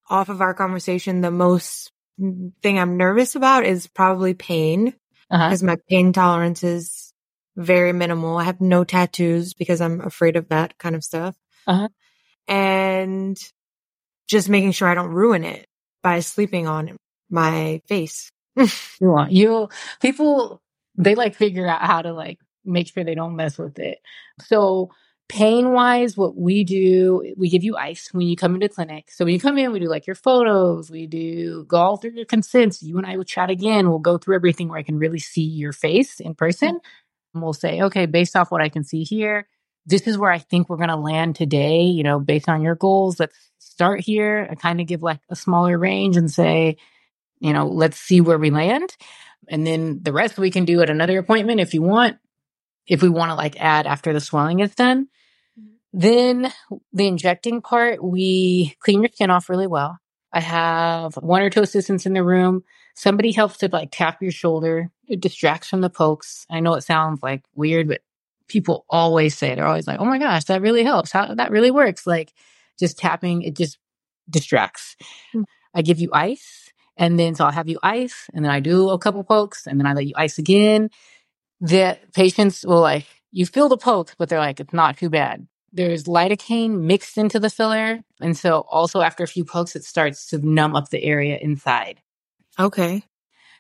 off 0.09 0.29
of 0.29 0.41
our 0.41 0.55
conversation, 0.55 1.21
the 1.21 1.31
most 1.31 1.91
mm, 2.21 2.53
thing 2.63 2.79
I'm 2.79 2.97
nervous 2.97 3.35
about 3.35 3.65
is 3.65 3.87
probably 3.87 4.35
pain 4.35 4.95
Uh-huh. 5.31 5.49
because 5.49 5.63
my 5.63 5.77
pain 5.89 6.13
tolerance 6.13 6.63
is 6.63 7.13
very 7.57 7.93
minimal. 7.93 8.39
I 8.39 8.45
have 8.45 8.61
no 8.61 8.85
tattoos 8.85 9.55
because 9.55 9.81
I'm 9.81 10.01
afraid 10.01 10.37
of 10.37 10.49
that 10.49 10.79
kind 10.79 10.95
of 10.95 11.05
stuff. 11.05 11.37
Uh-huh. 11.67 11.89
And 12.47 13.39
just 14.29 14.49
making 14.49 14.73
sure 14.73 14.89
I 14.89 14.95
don't 14.95 15.11
ruin 15.11 15.45
it 15.45 15.67
by 16.03 16.21
sleeping 16.21 16.67
on 16.67 16.97
my 17.31 17.83
face. 17.89 18.31
you 18.57 18.69
want 19.11 19.31
you 19.33 19.69
people 20.01 20.61
they 20.97 21.15
like 21.15 21.35
figure 21.35 21.67
out 21.67 21.83
how 21.83 22.03
to 22.03 22.13
like 22.13 22.39
make 22.65 22.93
sure 22.93 23.05
they 23.05 23.15
don't 23.15 23.37
mess 23.37 23.59
with 23.59 23.79
it. 23.79 23.99
So 24.43 24.91
pain 25.29 25.73
wise, 25.73 26.17
what 26.17 26.37
we 26.37 26.65
do, 26.65 27.35
we 27.37 27.51
give 27.51 27.63
you 27.63 27.77
ice 27.77 28.09
when 28.13 28.27
you 28.27 28.37
come 28.37 28.55
into 28.55 28.69
clinic. 28.69 29.11
So 29.11 29.25
when 29.25 29.35
you 29.35 29.41
come 29.41 29.59
in, 29.59 29.73
we 29.73 29.79
do 29.79 29.89
like 29.89 30.07
your 30.07 30.17
photos, 30.17 30.91
we 30.91 31.07
do 31.07 31.65
go 31.65 31.77
all 31.77 31.97
through 31.99 32.13
your 32.13 32.25
consents. 32.25 32.83
You 32.83 32.97
and 32.97 33.07
I 33.07 33.17
will 33.17 33.25
chat 33.25 33.51
again. 33.51 33.89
We'll 33.89 33.99
go 33.99 34.17
through 34.17 34.37
everything 34.37 34.69
where 34.69 34.79
I 34.79 34.83
can 34.83 34.99
really 34.99 35.19
see 35.19 35.43
your 35.43 35.73
face 35.73 36.19
in 36.19 36.35
person. 36.35 36.81
And 37.35 37.43
we'll 37.43 37.53
say, 37.53 37.83
okay, 37.83 38.07
based 38.07 38.37
off 38.37 38.51
what 38.51 38.63
I 38.63 38.71
can 38.71 38.85
see 38.85 39.05
here, 39.05 39.47
this 39.85 40.07
is 40.07 40.17
where 40.17 40.31
I 40.31 40.39
think 40.39 40.69
we're 40.69 40.77
going 40.77 40.89
to 40.89 40.97
land 40.97 41.37
today, 41.37 41.83
you 41.83 42.03
know, 42.03 42.19
based 42.19 42.49
on 42.49 42.63
your 42.63 42.75
goals. 42.75 43.21
Let's 43.21 43.37
start 43.59 44.01
here 44.01 44.39
and 44.39 44.59
kind 44.59 44.81
of 44.81 44.87
give 44.87 45.03
like 45.03 45.21
a 45.29 45.37
smaller 45.37 45.79
range 45.79 46.17
and 46.17 46.31
say, 46.31 46.79
you 47.39 47.53
know, 47.53 47.67
let's 47.69 47.99
see 47.99 48.21
where 48.21 48.39
we 48.39 48.51
land. 48.51 48.97
And 49.49 49.67
then 49.67 50.01
the 50.03 50.13
rest 50.13 50.39
we 50.39 50.51
can 50.51 50.65
do 50.65 50.81
at 50.81 50.91
another 50.91 51.19
appointment 51.19 51.61
if 51.61 51.75
you 51.75 51.83
want, 51.83 52.17
if 52.87 53.03
we 53.03 53.09
want 53.09 53.31
to 53.31 53.35
like 53.35 53.61
add 53.61 53.87
after 53.87 54.13
the 54.13 54.21
swelling 54.21 54.61
is 54.61 54.75
done. 54.75 55.09
Then 55.93 56.53
the 56.93 57.07
injecting 57.07 57.63
part, 57.63 58.03
we 58.03 58.77
clean 58.81 59.03
your 59.03 59.11
skin 59.13 59.31
off 59.31 59.49
really 59.49 59.67
well. 59.67 59.99
I 60.33 60.41
have 60.41 61.15
one 61.15 61.43
or 61.43 61.51
two 61.51 61.63
assistants 61.63 62.05
in 62.05 62.13
the 62.13 62.23
room. 62.23 62.63
Somebody 62.95 63.33
helps 63.33 63.59
to 63.59 63.69
like 63.73 63.89
tap 63.91 64.21
your 64.21 64.33
shoulder. 64.33 64.91
It 65.07 65.21
distracts 65.21 65.69
from 65.69 65.81
the 65.81 65.91
pokes. 65.91 66.47
I 66.51 66.61
know 66.61 66.75
it 66.75 66.83
sounds 66.83 67.23
like 67.23 67.45
weird, 67.55 67.89
but 67.89 68.03
people 68.49 68.85
always 68.91 69.37
say 69.37 69.55
they're 69.55 69.67
always 69.67 69.87
like, 69.87 70.01
"Oh 70.01 70.05
my 70.05 70.19
gosh, 70.19 70.45
that 70.45 70.61
really 70.63 70.85
helps. 70.85 71.13
How 71.13 71.35
that 71.35 71.51
really 71.51 71.71
works." 71.71 72.07
Like 72.07 72.33
just 72.79 72.99
tapping, 72.99 73.43
it 73.43 73.57
just 73.57 73.79
distracts. 74.29 74.97
Mm-hmm. 75.35 75.43
I 75.75 75.83
give 75.83 76.01
you 76.01 76.11
ice, 76.13 76.71
and 76.97 77.19
then 77.19 77.35
so 77.35 77.45
I'll 77.47 77.53
have 77.53 77.69
you 77.69 77.79
ice, 77.83 78.27
and 78.35 78.45
then 78.45 78.53
I 78.53 78.61
do 78.61 78.91
a 78.91 78.99
couple 78.99 79.25
pokes, 79.25 79.67
and 79.67 79.79
then 79.79 79.87
I 79.87 79.95
let 79.95 80.07
you 80.07 80.15
ice 80.17 80.39
again. 80.39 80.91
The 81.61 81.99
patients 82.15 82.65
will 82.67 82.81
like 82.81 83.07
you 83.33 83.47
feel 83.47 83.69
the 83.69 83.79
poke, 83.79 84.15
but 84.19 84.29
they're 84.29 84.39
like, 84.39 84.61
it's 84.61 84.73
not 84.73 84.99
too 84.99 85.11
bad. 85.11 85.47
There's 85.73 86.05
lidocaine 86.05 86.81
mixed 86.81 87.19
into 87.19 87.39
the 87.39 87.51
filler. 87.51 88.01
And 88.21 88.37
so 88.37 88.61
also 88.71 89.01
after 89.01 89.25
a 89.25 89.29
few 89.29 89.45
pokes, 89.45 89.77
it 89.77 89.85
starts 89.85 90.27
to 90.29 90.39
numb 90.39 90.75
up 90.75 90.91
the 90.91 91.03
area 91.03 91.39
inside. 91.41 92.01
Okay. 92.59 93.05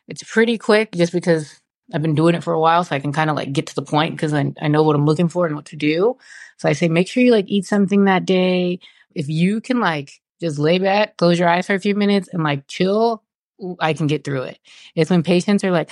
It's 0.07 0.23
pretty 0.23 0.57
quick 0.59 0.93
just 0.93 1.13
because 1.13 1.61
I've 1.93 2.03
been 2.03 2.15
doing 2.15 2.35
it 2.35 2.43
for 2.43 2.53
a 2.53 2.61
while. 2.61 2.85
So 2.85 2.97
I 2.97 3.01
can 3.01 3.13
kind 3.13 3.31
of 3.31 3.37
like 3.37 3.53
get 3.53 3.67
to 3.69 3.75
the 3.75 3.83
point 3.83 4.17
because 4.17 4.33
I, 4.33 4.53
I 4.61 4.69
know 4.69 4.83
what 4.83 4.97
I'm 4.97 5.05
looking 5.05 5.29
for 5.29 5.47
and 5.47 5.55
what 5.55 5.67
to 5.67 5.77
do. 5.77 6.17
So 6.57 6.69
I 6.69 6.73
say, 6.73 6.89
make 6.89 7.09
sure 7.09 7.23
you 7.23 7.33
like 7.33 7.49
eat 7.49 7.67
something 7.67 8.05
that 8.05 8.25
day. 8.25 8.81
If 9.15 9.29
you 9.29 9.61
can 9.61 9.81
like 9.81 10.21
just 10.41 10.59
lay 10.59 10.79
back, 10.79 11.17
close 11.17 11.39
your 11.39 11.49
eyes 11.49 11.67
for 11.67 11.75
a 11.75 11.81
few 11.81 11.95
minutes 11.95 12.29
and 12.33 12.43
like 12.43 12.67
chill, 12.69 13.23
I 13.81 13.93
can 13.93 14.07
get 14.07 14.25
through 14.25 14.43
it. 14.43 14.59
It's 14.95 15.11
when 15.11 15.23
patients 15.23 15.65
are 15.65 15.71
like, 15.71 15.91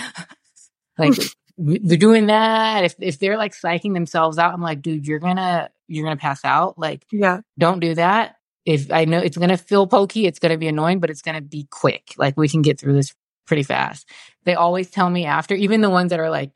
like 0.99 1.15
they're 1.59 1.97
doing 1.97 2.27
that. 2.27 2.85
If 2.85 2.95
if 2.99 3.19
they're 3.19 3.37
like 3.37 3.55
psyching 3.55 3.95
themselves 3.95 4.39
out, 4.39 4.53
I'm 4.53 4.61
like, 4.61 4.83
dude, 4.83 5.07
you're 5.07 5.19
gonna 5.19 5.71
you're 5.89 6.05
gonna 6.05 6.17
pass 6.17 6.45
out. 6.45 6.79
Like, 6.79 7.07
yeah, 7.11 7.41
don't 7.59 7.81
do 7.81 7.95
that. 7.95 8.37
If 8.65 8.93
I 8.93 9.05
know 9.05 9.19
it's 9.19 9.37
gonna 9.37 9.57
feel 9.57 9.87
pokey, 9.87 10.27
it's 10.27 10.39
gonna 10.39 10.59
be 10.59 10.69
annoying, 10.69 11.01
but 11.01 11.11
it's 11.11 11.23
gonna 11.23 11.41
be 11.41 11.67
quick. 11.71 12.15
Like 12.17 12.37
we 12.37 12.49
can 12.49 12.63
get 12.63 12.79
through 12.79 12.95
this 12.95 13.15
pretty 13.47 13.63
fast. 13.63 14.09
They 14.45 14.55
always 14.55 14.91
tell 14.91 15.09
me 15.09 15.25
after, 15.25 15.55
even 15.55 15.81
the 15.81 15.91
ones 15.91 16.11
that 16.11 16.21
are 16.21 16.31
like 16.31 16.51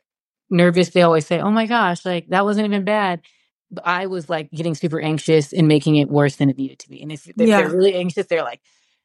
nervous, 0.50 0.90
they 0.90 1.02
always 1.02 1.26
say, 1.26 1.40
"Oh 1.40 1.50
my 1.50 1.66
gosh, 1.66 2.04
like 2.04 2.28
that 2.28 2.44
wasn't 2.44 2.66
even 2.66 2.84
bad." 2.84 3.22
But 3.70 3.86
I 3.86 4.06
was 4.06 4.28
like 4.28 4.50
getting 4.50 4.74
super 4.74 5.00
anxious 5.00 5.52
and 5.52 5.68
making 5.68 5.96
it 5.96 6.10
worse 6.10 6.36
than 6.36 6.50
it 6.50 6.58
needed 6.58 6.80
to 6.80 6.88
be. 6.88 7.02
And 7.02 7.12
if, 7.12 7.28
if 7.28 7.34
yeah. 7.38 7.58
they're 7.60 7.70
really 7.70 7.94
anxious, 7.94 8.26
they're 8.26 8.42
like, 8.42 8.60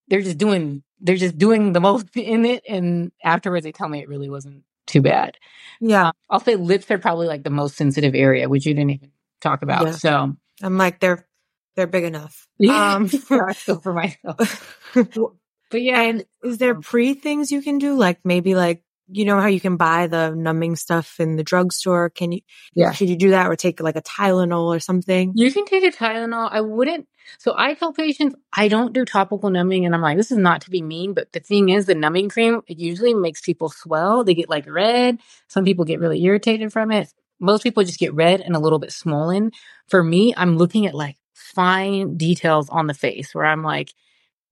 they're 0.08 0.23
just 0.23 0.39
doing, 0.39 0.81
they're 0.99 1.17
just 1.17 1.38
doing 1.38 1.73
the 1.73 1.79
most 1.79 2.08
in 2.15 2.45
it. 2.45 2.63
And 2.67 3.12
afterwards, 3.23 3.63
they 3.63 3.71
tell 3.71 3.88
me 3.88 3.99
it 4.01 4.10
really 4.10 4.27
wasn't 4.27 4.63
too 4.88 5.02
bad. 5.02 5.38
Yeah. 5.80 6.12
I'll 6.30 6.39
say 6.39 6.56
lips 6.56 6.89
are 6.91 6.98
probably 6.98 7.28
like 7.28 7.43
the 7.43 7.50
most 7.50 7.76
sensitive 7.76 8.15
area, 8.15 8.50
which 8.50 8.65
you 8.65 8.74
didn't 8.74 8.91
even 8.91 9.12
talk 9.41 9.62
about. 9.62 9.86
Yeah. 9.86 9.91
So 9.91 10.36
I'm 10.62 10.78
like, 10.78 11.00
they're, 11.00 11.28
they're 11.76 11.88
big 11.88 12.04
enough. 12.04 12.48
Yeah. 12.58 12.93
Um, 12.93 13.10
for, 13.10 13.54
for 13.54 13.91
myself. 13.91 14.82
but 14.93 15.82
yeah. 15.82 16.04
And 16.04 16.26
is 16.41 16.58
there 16.58 16.76
pre 16.76 17.13
things 17.13 17.52
you 17.52 17.62
can 17.62 17.80
do? 17.80 17.98
Like 17.98 18.19
maybe 18.24 18.56
like 18.56 18.82
you 19.08 19.26
know 19.26 19.39
how 19.39 19.48
you 19.48 19.60
can 19.60 19.78
buy 19.78 20.08
the 20.08 20.32
numbing 20.32 20.76
stuff 20.76 21.20
in 21.20 21.36
the 21.36 21.44
drugstore? 21.44 22.10
Can 22.10 22.32
you, 22.32 22.41
yeah. 22.74 22.91
Should 22.91 23.10
you 23.10 23.15
do 23.15 23.32
that 23.32 23.48
or 23.48 23.56
take 23.56 23.80
like 23.80 23.96
a 23.96 24.02
Tylenol 24.02 24.76
or 24.76 24.80
something? 24.80 25.34
You 25.36 25.52
can 25.52 25.65
take 25.65 25.84
a 25.84 25.96
Tylenol. 25.96 26.50
I 26.52 26.62
wouldn't. 26.62 27.08
So 27.39 27.54
I 27.58 27.74
tell 27.74 27.94
patients 27.94 28.36
I 28.54 28.68
don't 28.68 28.94
do 28.94 29.06
topical 29.06 29.50
numbing 29.50 29.86
and 29.86 29.96
I'm 29.96 30.02
like, 30.02 30.18
this 30.18 30.32
is 30.32 30.38
not 30.38 30.62
to 30.62 30.70
be 30.70 30.82
mean, 30.82 31.13
but 31.13 31.32
the 31.32 31.39
thing 31.39 31.70
is 31.70 31.86
the 31.86 31.96
numbing 31.96 32.30
cream, 32.30 32.62
it 32.68 32.78
usually 32.80 33.13
makes 33.13 33.41
people 33.41 33.70
swell. 33.70 34.24
They 34.24 34.34
get 34.34 34.50
like 34.50 34.70
red. 34.70 35.20
Some 35.48 35.65
people 35.65 35.86
get 35.86 36.00
really 36.00 36.24
irritated 36.24 36.72
from 36.72 36.91
it. 36.91 37.12
Most 37.39 37.63
people 37.63 37.84
just 37.84 38.00
get 38.00 38.13
red 38.13 38.41
and 38.41 38.56
a 38.56 38.60
little 38.60 38.80
bit 38.80 38.91
swollen. 38.91 39.52
For 39.88 40.04
me, 40.04 40.34
I'm 40.38 40.58
looking 40.58 40.86
at 40.86 40.96
like 40.96 41.18
fine 41.34 42.18
details 42.18 42.70
on 42.70 42.88
the 42.88 42.94
face 42.94 43.36
where 43.36 43.46
I'm 43.46 43.63
like, 43.63 43.91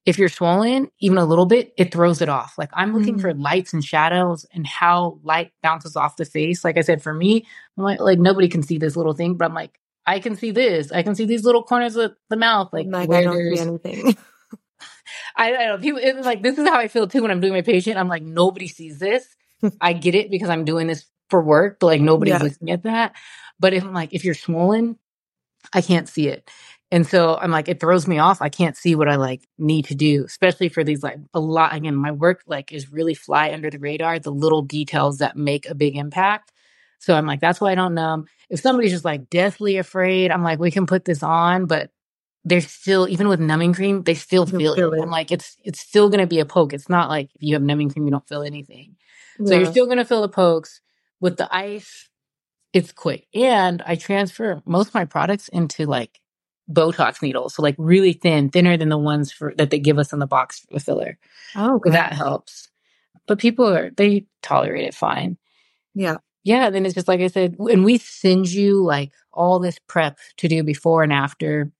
if 0.05 0.17
you're 0.17 0.29
swollen 0.29 0.89
even 0.99 1.17
a 1.17 1.25
little 1.25 1.45
bit, 1.45 1.73
it 1.77 1.91
throws 1.91 2.21
it 2.21 2.29
off. 2.29 2.57
Like 2.57 2.69
I'm 2.73 2.97
looking 2.97 3.17
mm. 3.17 3.21
for 3.21 3.33
lights 3.33 3.73
and 3.73 3.83
shadows 3.83 4.45
and 4.53 4.67
how 4.67 5.19
light 5.23 5.51
bounces 5.61 5.95
off 5.95 6.17
the 6.17 6.25
face. 6.25 6.63
Like 6.63 6.77
I 6.77 6.81
said, 6.81 7.01
for 7.01 7.13
me, 7.13 7.47
like, 7.77 7.99
like 7.99 8.19
nobody 8.19 8.49
can 8.49 8.63
see 8.63 8.77
this 8.77 8.95
little 8.95 9.13
thing, 9.13 9.35
but 9.35 9.45
I'm 9.45 9.53
like, 9.53 9.79
I 10.05 10.19
can 10.19 10.35
see 10.35 10.51
this. 10.51 10.91
I 10.91 11.03
can 11.03 11.15
see 11.15 11.25
these 11.25 11.45
little 11.45 11.63
corners 11.63 11.95
of 11.95 12.15
the 12.29 12.35
mouth. 12.35 12.69
Like, 12.73 12.87
like 12.89 13.09
I 13.09 13.23
don't 13.23 13.55
see 13.55 13.61
anything. 13.61 14.17
I, 15.35 15.47
I 15.47 15.51
don't 15.51 15.67
know. 15.67 15.77
People, 15.77 16.01
it's 16.03 16.25
like, 16.25 16.43
this 16.43 16.57
is 16.57 16.67
how 16.67 16.77
I 16.77 16.89
feel 16.89 17.07
too 17.07 17.21
when 17.21 17.31
I'm 17.31 17.39
doing 17.39 17.53
my 17.53 17.61
patient. 17.61 17.97
I'm 17.97 18.09
like, 18.09 18.23
nobody 18.23 18.67
sees 18.67 18.99
this. 18.99 19.25
I 19.81 19.93
get 19.93 20.15
it 20.15 20.29
because 20.29 20.49
I'm 20.49 20.65
doing 20.65 20.87
this 20.87 21.05
for 21.29 21.41
work, 21.41 21.77
but 21.79 21.87
like 21.87 22.01
nobody's 22.01 22.33
yeah. 22.33 22.43
looking 22.43 22.71
at 22.71 22.83
that. 22.83 23.15
But 23.59 23.73
if 23.73 23.83
I'm 23.83 23.93
like, 23.93 24.13
if 24.13 24.25
you're 24.25 24.33
swollen, 24.33 24.97
I 25.73 25.81
can't 25.81 26.09
see 26.09 26.27
it. 26.27 26.49
And 26.93 27.07
so 27.07 27.39
I'm 27.41 27.49
like, 27.49 27.67
it 27.67 27.79
throws 27.79 28.07
me 28.07 28.19
off. 28.19 28.39
I 28.39 28.49
can't 28.49 28.77
see 28.77 28.93
what 28.93 29.09
I 29.09 29.15
like 29.15 29.47
need 29.57 29.85
to 29.85 29.95
do, 29.95 30.25
especially 30.25 30.69
for 30.69 30.83
these 30.83 31.01
like 31.01 31.17
a 31.33 31.39
lot. 31.39 31.73
Again, 31.73 31.95
my 31.95 32.11
work 32.11 32.43
like 32.45 32.71
is 32.71 32.91
really 32.91 33.15
fly 33.15 33.51
under 33.51 33.71
the 33.71 33.79
radar, 33.79 34.19
the 34.19 34.29
little 34.29 34.61
details 34.61 35.17
that 35.17 35.35
make 35.35 35.67
a 35.67 35.73
big 35.73 35.97
impact. 35.97 36.51
So 36.99 37.15
I'm 37.15 37.25
like, 37.25 37.39
that's 37.39 37.59
why 37.59 37.71
I 37.71 37.75
don't 37.75 37.95
numb. 37.95 38.27
If 38.47 38.59
somebody's 38.59 38.91
just 38.91 39.05
like 39.05 39.27
deathly 39.31 39.77
afraid, 39.77 40.29
I'm 40.29 40.43
like, 40.43 40.59
we 40.59 40.69
can 40.69 40.85
put 40.85 41.03
this 41.03 41.23
on, 41.23 41.65
but 41.65 41.89
they're 42.45 42.61
still, 42.61 43.09
even 43.09 43.27
with 43.27 43.39
numbing 43.39 43.73
cream, 43.73 44.03
they 44.03 44.13
still 44.13 44.45
feel, 44.45 44.75
feel 44.75 44.93
it. 44.93 44.99
it. 44.99 45.01
I'm 45.01 45.09
like, 45.09 45.31
it's 45.31 45.57
it's 45.63 45.79
still 45.79 46.09
gonna 46.09 46.27
be 46.27 46.41
a 46.41 46.45
poke. 46.45 46.73
It's 46.73 46.89
not 46.89 47.09
like 47.09 47.31
if 47.33 47.41
you 47.41 47.55
have 47.55 47.63
numbing 47.63 47.89
cream, 47.89 48.05
you 48.05 48.11
don't 48.11 48.27
feel 48.27 48.43
anything. 48.43 48.97
Yeah. 49.39 49.47
So 49.47 49.55
you're 49.55 49.71
still 49.71 49.87
gonna 49.87 50.05
feel 50.05 50.21
the 50.21 50.29
pokes. 50.29 50.79
With 51.19 51.37
the 51.37 51.51
ice, 51.51 52.07
it's 52.71 52.91
quick. 52.91 53.25
And 53.33 53.81
I 53.81 53.95
transfer 53.95 54.61
most 54.67 54.89
of 54.89 54.93
my 54.93 55.05
products 55.05 55.47
into 55.47 55.87
like 55.87 56.19
Botox 56.71 57.21
needles. 57.21 57.55
So 57.55 57.61
like 57.61 57.75
really 57.77 58.13
thin, 58.13 58.49
thinner 58.49 58.77
than 58.77 58.89
the 58.89 58.97
ones 58.97 59.31
for 59.31 59.53
that 59.57 59.69
they 59.69 59.79
give 59.79 59.99
us 59.99 60.13
in 60.13 60.19
the 60.19 60.27
box 60.27 60.59
for 60.59 60.73
the 60.73 60.79
filler. 60.79 61.17
Oh, 61.55 61.75
okay. 61.75 61.91
that 61.91 62.13
helps. 62.13 62.69
But 63.27 63.39
people 63.39 63.67
are 63.67 63.89
they 63.91 64.25
tolerate 64.41 64.85
it 64.85 64.93
fine. 64.93 65.37
Yeah. 65.93 66.17
Yeah. 66.43 66.69
Then 66.69 66.85
it's 66.85 66.95
just 66.95 67.07
like 67.07 67.21
I 67.21 67.27
said, 67.27 67.55
and 67.59 67.85
we 67.85 67.97
send 67.97 68.51
you 68.51 68.83
like 68.83 69.11
all 69.31 69.59
this 69.59 69.79
prep 69.87 70.17
to 70.37 70.47
do 70.47 70.63
before 70.63 71.03
and 71.03 71.13
after. 71.13 71.71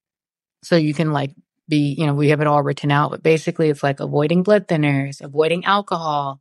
So 0.62 0.76
you 0.76 0.94
can 0.94 1.12
like 1.12 1.32
be, 1.68 1.94
you 1.98 2.06
know, 2.06 2.14
we 2.14 2.28
have 2.28 2.40
it 2.40 2.46
all 2.46 2.62
written 2.62 2.90
out, 2.90 3.10
but 3.10 3.22
basically 3.22 3.70
it's 3.70 3.82
like 3.82 4.00
avoiding 4.00 4.42
blood 4.42 4.68
thinners, 4.68 5.20
avoiding 5.22 5.64
alcohol 5.64 6.40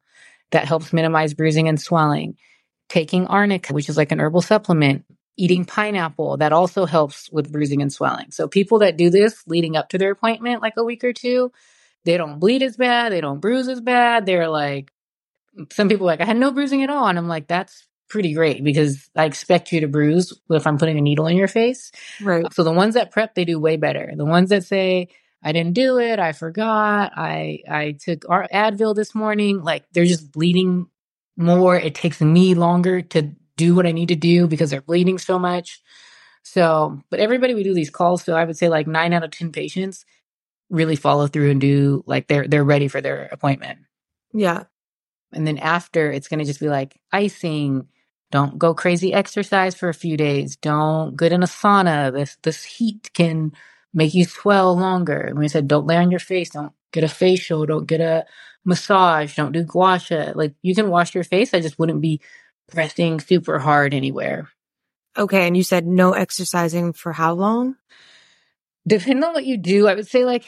that 0.52 0.66
helps 0.66 0.94
minimize 0.94 1.34
bruising 1.34 1.68
and 1.68 1.80
swelling, 1.80 2.38
taking 2.90 3.26
arnica, 3.28 3.74
which 3.74 3.90
is 3.90 3.98
like 3.98 4.12
an 4.12 4.20
herbal 4.20 4.42
supplement, 4.42 5.06
eating 5.38 5.66
pineapple 5.66 6.38
that 6.38 6.54
also 6.54 6.86
helps 6.86 7.30
with 7.32 7.52
bruising 7.52 7.82
and 7.82 7.92
swelling. 7.92 8.32
So 8.32 8.48
people 8.48 8.80
that 8.80 8.98
do 8.98 9.10
this 9.10 9.44
leading 9.48 9.76
up 9.76 9.90
to 9.90 9.98
their 9.98 10.12
appointment, 10.12 10.62
like 10.62 10.74
a 10.78 10.84
week 10.84 11.04
or 11.04 11.14
two, 11.14 11.52
they 12.06 12.18
don't 12.18 12.40
bleed 12.40 12.62
as 12.64 12.78
bad, 12.78 13.12
they 13.12 13.22
don't 13.22 13.40
bruise 13.40 13.68
as 13.68 13.82
bad. 13.82 14.26
They're 14.26 14.50
like, 14.50 14.92
some 15.72 15.90
people 15.90 16.06
like, 16.06 16.22
I 16.22 16.26
had 16.26 16.38
no 16.38 16.52
bruising 16.52 16.84
at 16.84 16.90
all. 16.90 17.08
And 17.08 17.18
I'm 17.18 17.28
like, 17.28 17.48
that's 17.48 17.88
pretty 18.10 18.34
great 18.34 18.64
because 18.64 19.10
I 19.16 19.26
expect 19.26 19.72
you 19.72 19.82
to 19.82 19.88
bruise 19.88 20.34
if 20.50 20.68
I'm 20.68 20.78
putting 20.78 20.98
a 20.98 21.02
needle 21.02 21.28
in 21.28 21.38
your 21.38 21.48
face. 21.48 21.92
Right. 22.22 22.46
So 22.54 22.64
the 22.64 22.72
ones 22.72 22.94
that 22.94 23.12
prep, 23.12 23.34
they 23.34 23.46
do 23.46 23.60
way 23.60 23.78
better. 23.78 24.12
The 24.16 24.26
ones 24.26 24.50
that 24.50 24.64
say, 24.64 25.08
I 25.44 25.52
didn't 25.52 25.74
do 25.74 26.00
it, 26.00 26.20
I 26.20 26.32
forgot, 26.32 27.12
I 27.18 27.60
I 27.70 27.98
took 28.00 28.24
our 28.30 28.48
Advil 28.54 28.96
this 28.96 29.14
morning, 29.14 29.62
like 29.62 29.84
they're 29.92 30.06
just 30.06 30.32
bleeding 30.32 30.88
more. 31.36 31.76
It 31.76 31.96
takes 31.96 32.22
me 32.22 32.54
longer 32.54 33.02
to 33.02 33.32
do 33.58 33.76
what 33.76 33.86
I 33.86 33.92
need 33.92 34.10
to 34.10 34.16
do 34.16 34.48
because 34.48 34.70
they're 34.70 34.82
bleeding 34.82 35.18
so 35.18 35.40
much. 35.40 35.82
So, 36.44 37.00
but 37.10 37.20
everybody 37.20 37.54
we 37.54 37.64
do 37.64 37.74
these 37.74 37.90
calls 37.90 38.24
so 38.24 38.36
I 38.36 38.44
would 38.44 38.58
say 38.58 38.70
like 38.70 38.88
nine 38.88 39.14
out 39.14 39.24
of 39.24 39.32
10 39.32 39.52
patients 39.52 40.06
really 40.70 40.96
follow 40.96 41.28
through 41.28 41.52
and 41.52 41.62
do 41.62 42.04
like 42.06 42.28
they're, 42.28 42.48
they're 42.48 42.64
ready 42.64 42.88
for 42.88 43.02
their 43.02 43.30
appointment. 43.32 43.80
Yeah. 44.34 44.64
And 45.32 45.48
then 45.48 45.58
after 45.58 46.12
it's 46.12 46.28
going 46.28 46.40
to 46.40 46.46
just 46.46 46.60
be 46.60 46.70
like 46.70 47.00
icing. 47.12 47.88
Don't 48.32 48.58
go 48.58 48.74
crazy 48.74 49.14
exercise 49.14 49.76
for 49.76 49.90
a 49.90 49.94
few 49.94 50.18
days. 50.18 50.56
Don't 50.56 51.16
get 51.16 51.32
in 51.32 51.44
a 51.44 51.48
sauna. 51.48 52.12
This, 52.12 52.36
this 52.42 52.64
heat 52.64 53.12
can 53.14 53.52
make 53.94 54.16
you 54.16 54.26
swell 54.26 54.76
longer. 54.76 55.20
And 55.20 55.38
we 55.38 55.48
said, 55.48 55.68
don't 55.68 55.86
lay 55.86 55.98
on 55.98 56.10
your 56.10 56.20
face. 56.20 56.50
Don't 56.50 56.74
get 56.92 57.04
a 57.04 57.08
facial. 57.08 57.68
Don't 57.68 57.86
get 57.86 58.02
a 58.02 58.26
massage. 58.66 59.36
Don't 59.36 59.52
do 59.52 59.64
gua 59.64 60.00
sha. 60.00 60.32
Like 60.34 60.56
you 60.62 60.74
can 60.74 60.90
wash 60.90 61.14
your 61.14 61.24
face. 61.24 61.54
I 61.54 61.60
just 61.60 61.78
wouldn't 61.78 62.02
be 62.02 62.22
pressing 62.72 63.20
super 63.20 63.60
hard 63.60 63.94
anywhere. 63.94 64.50
Okay. 65.18 65.48
And 65.48 65.56
you 65.56 65.64
said 65.64 65.86
no 65.86 66.14
exercising 66.14 66.94
for 66.94 67.12
how 67.12 67.34
long? 67.34 67.76
Depending 68.88 69.24
on 69.24 69.34
what 69.34 69.46
you 69.46 69.58
do, 69.58 69.88
I 69.88 69.96
would 69.96 70.08
say 70.08 70.26
like 70.26 70.46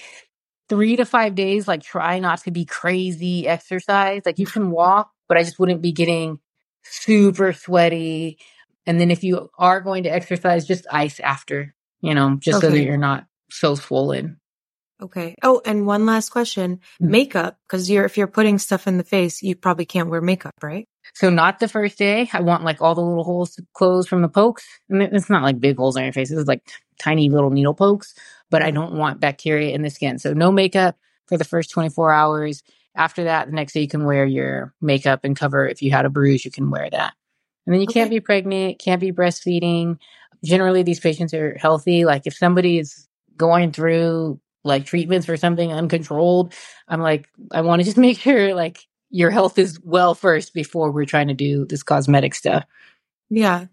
three 0.68 0.96
to 0.96 1.06
five 1.06 1.36
days. 1.36 1.68
Like 1.68 1.84
try 1.84 2.20
not 2.20 2.40
to 2.44 2.52
be 2.52 2.66
crazy 2.66 3.48
exercise. 3.48 4.24
Like 4.26 4.40
you 4.40 4.46
can 4.46 4.72
walk, 4.72 5.12
but 5.28 5.38
I 5.38 5.44
just 5.44 5.60
wouldn't 5.60 5.82
be 5.82 5.92
getting 5.92 6.40
super 6.84 7.54
sweaty. 7.54 8.40
And 8.86 9.00
then 9.00 9.12
if 9.12 9.24
you 9.24 9.50
are 9.58 9.82
going 9.82 10.04
to 10.04 10.10
exercise, 10.10 10.66
just 10.66 10.86
ice 10.92 11.20
after, 11.20 11.74
you 12.02 12.14
know, 12.14 12.38
just 12.40 12.58
okay. 12.58 12.68
so 12.68 12.72
that 12.72 12.84
you're 12.84 12.98
not 12.98 13.26
so 13.50 13.76
swollen. 13.76 14.40
Okay. 15.02 15.36
Oh, 15.44 15.62
and 15.66 15.86
one 15.86 16.06
last 16.06 16.30
question. 16.30 16.78
Mm-hmm. 16.78 17.12
Makeup, 17.12 17.58
because 17.68 17.90
you're 17.90 18.06
if 18.06 18.18
you're 18.18 18.28
putting 18.28 18.58
stuff 18.60 18.88
in 18.88 18.98
the 18.98 19.04
face, 19.04 19.44
you 19.44 19.56
probably 19.56 19.86
can't 19.86 20.10
wear 20.10 20.22
makeup, 20.22 20.54
right? 20.64 20.88
So 21.14 21.30
not 21.30 21.60
the 21.60 21.68
first 21.68 21.98
day. 21.98 22.30
I 22.34 22.42
want 22.42 22.64
like 22.64 22.82
all 22.82 22.96
the 22.96 23.02
little 23.02 23.24
holes 23.24 23.60
closed 23.74 24.10
from 24.10 24.22
the 24.22 24.30
pokes. 24.30 24.66
And 24.90 25.02
it's 25.02 25.30
not 25.30 25.44
like 25.44 25.60
big 25.60 25.78
holes 25.78 25.98
on 25.98 26.04
your 26.04 26.14
face. 26.14 26.32
It's 26.32 26.48
like 26.48 26.64
tiny 27.00 27.30
little 27.30 27.50
needle 27.50 27.74
pokes, 27.74 28.16
but 28.50 28.62
I 28.62 28.72
don't 28.72 28.94
want 28.94 29.20
bacteria 29.20 29.74
in 29.74 29.82
the 29.82 29.90
skin. 29.90 30.18
So 30.18 30.34
no 30.34 30.52
makeup 30.52 30.98
for 31.28 31.38
the 31.38 31.44
first 31.44 31.72
24 31.72 32.12
hours. 32.12 32.64
After 32.96 33.26
that, 33.26 33.48
the 33.48 33.54
next 33.54 33.74
day 33.74 33.82
you 33.82 33.88
can 33.88 34.06
wear 34.06 34.26
your 34.26 34.74
makeup 34.82 35.22
and 35.24 35.36
cover. 35.36 35.68
If 35.68 35.82
you 35.82 35.92
had 35.92 36.06
a 36.06 36.10
bruise, 36.10 36.46
you 36.46 36.52
can 36.52 36.72
wear 36.72 36.90
that. 36.90 37.14
And 37.66 37.74
then 37.74 37.82
you 37.82 37.88
okay. 37.88 38.00
can't 38.00 38.10
be 38.10 38.22
pregnant, 38.22 38.80
can't 38.80 39.02
be 39.02 39.12
breastfeeding. 39.12 39.98
Generally, 40.44 40.84
these 40.84 41.00
patients 41.00 41.34
are 41.34 41.58
healthy. 41.60 42.06
Like 42.06 42.26
if 42.26 42.36
somebody 42.36 42.78
is 42.80 43.08
going 43.38 43.72
through 43.74 44.40
like 44.66 44.86
treatments 44.86 45.26
for 45.26 45.38
something 45.38 45.72
uncontrolled, 45.72 46.54
I'm 46.88 47.02
like, 47.02 47.30
I 47.52 47.62
want 47.62 47.80
to 47.80 47.86
just 47.86 47.98
make 48.08 48.20
sure 48.20 48.54
like 48.54 48.86
your 49.10 49.30
health 49.32 49.58
is 49.58 49.80
well 49.84 50.16
first 50.16 50.54
before 50.54 50.92
we're 50.92 51.06
trying 51.06 51.30
to 51.30 51.34
do 51.34 51.66
this 51.66 51.84
cosmetic 51.84 52.36
stuff. 52.36 52.66
Yeah. 53.30 53.68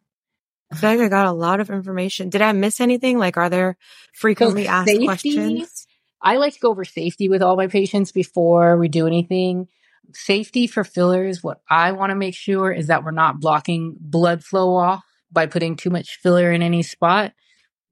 I 0.70 0.76
feel 0.76 0.90
like 0.90 1.00
I 1.00 1.08
got 1.08 1.26
a 1.26 1.32
lot 1.32 1.60
of 1.60 1.70
information. 1.70 2.30
Did 2.30 2.40
I 2.40 2.52
miss 2.52 2.80
anything? 2.80 3.18
Like, 3.18 3.36
are 3.36 3.50
there 3.50 3.76
frequently 4.14 4.64
so 4.64 4.70
asked 4.70 4.88
safety, 4.88 5.04
questions? 5.04 5.86
I 6.22 6.36
like 6.36 6.54
to 6.54 6.60
go 6.60 6.70
over 6.70 6.84
safety 6.84 7.28
with 7.28 7.42
all 7.42 7.56
my 7.56 7.66
patients 7.66 8.12
before 8.12 8.78
we 8.78 8.88
do 8.88 9.06
anything. 9.06 9.68
Safety 10.14 10.66
for 10.66 10.84
fillers, 10.84 11.42
what 11.42 11.60
I 11.68 11.92
want 11.92 12.10
to 12.10 12.16
make 12.16 12.34
sure 12.34 12.72
is 12.72 12.86
that 12.86 13.04
we're 13.04 13.10
not 13.10 13.40
blocking 13.40 13.96
blood 14.00 14.44
flow 14.44 14.76
off 14.76 15.04
by 15.30 15.46
putting 15.46 15.76
too 15.76 15.90
much 15.90 16.18
filler 16.22 16.50
in 16.52 16.62
any 16.62 16.82
spot. 16.82 17.32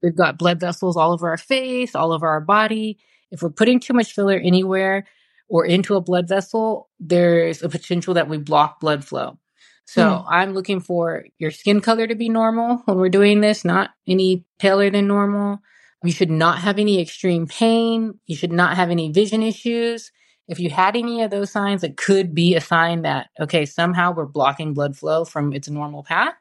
We've 0.01 0.15
got 0.15 0.37
blood 0.37 0.59
vessels 0.59 0.97
all 0.97 1.11
over 1.11 1.29
our 1.29 1.37
face, 1.37 1.95
all 1.95 2.11
over 2.11 2.27
our 2.27 2.41
body. 2.41 2.97
If 3.31 3.41
we're 3.41 3.49
putting 3.49 3.79
too 3.79 3.93
much 3.93 4.13
filler 4.13 4.37
anywhere 4.37 5.05
or 5.47 5.65
into 5.65 5.95
a 5.95 6.01
blood 6.01 6.27
vessel, 6.27 6.89
there's 6.99 7.61
a 7.61 7.69
potential 7.69 8.13
that 8.15 8.29
we 8.29 8.37
block 8.37 8.79
blood 8.79 9.05
flow. 9.05 9.37
So 9.85 10.01
mm. 10.01 10.25
I'm 10.29 10.53
looking 10.53 10.79
for 10.79 11.25
your 11.37 11.51
skin 11.51 11.81
color 11.81 12.07
to 12.07 12.15
be 12.15 12.29
normal 12.29 12.81
when 12.85 12.97
we're 12.97 13.09
doing 13.09 13.41
this, 13.41 13.65
not 13.65 13.91
any 14.07 14.45
paler 14.59 14.89
than 14.89 15.07
normal. 15.07 15.59
You 16.03 16.11
should 16.11 16.31
not 16.31 16.59
have 16.59 16.79
any 16.79 16.99
extreme 16.99 17.45
pain. 17.45 18.19
You 18.25 18.35
should 18.35 18.51
not 18.51 18.75
have 18.75 18.89
any 18.89 19.11
vision 19.11 19.43
issues. 19.43 20.11
If 20.47 20.59
you 20.59 20.69
had 20.69 20.95
any 20.95 21.21
of 21.21 21.31
those 21.31 21.51
signs, 21.51 21.83
it 21.83 21.97
could 21.97 22.33
be 22.33 22.55
a 22.55 22.61
sign 22.61 23.03
that, 23.03 23.27
okay, 23.39 23.65
somehow 23.65 24.13
we're 24.13 24.25
blocking 24.25 24.73
blood 24.73 24.97
flow 24.97 25.25
from 25.25 25.53
its 25.53 25.69
normal 25.69 26.03
path 26.03 26.33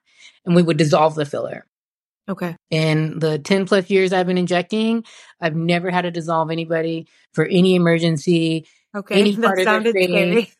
and 0.44 0.54
we 0.54 0.62
would 0.62 0.78
dissolve 0.78 1.14
the 1.14 1.26
filler. 1.26 1.66
Okay. 2.28 2.56
In 2.70 3.18
the 3.18 3.38
10 3.38 3.66
plus 3.66 3.90
years 3.90 4.12
I've 4.12 4.26
been 4.26 4.38
injecting, 4.38 5.04
I've 5.40 5.56
never 5.56 5.90
had 5.90 6.02
to 6.02 6.10
dissolve 6.10 6.50
anybody 6.50 7.06
for 7.32 7.44
any 7.44 7.74
emergency. 7.74 8.66
Okay. 8.94 9.20
Any 9.20 9.36
part 9.40 9.56
that 9.56 9.64
sounded 9.64 9.94
scary. 9.94 10.52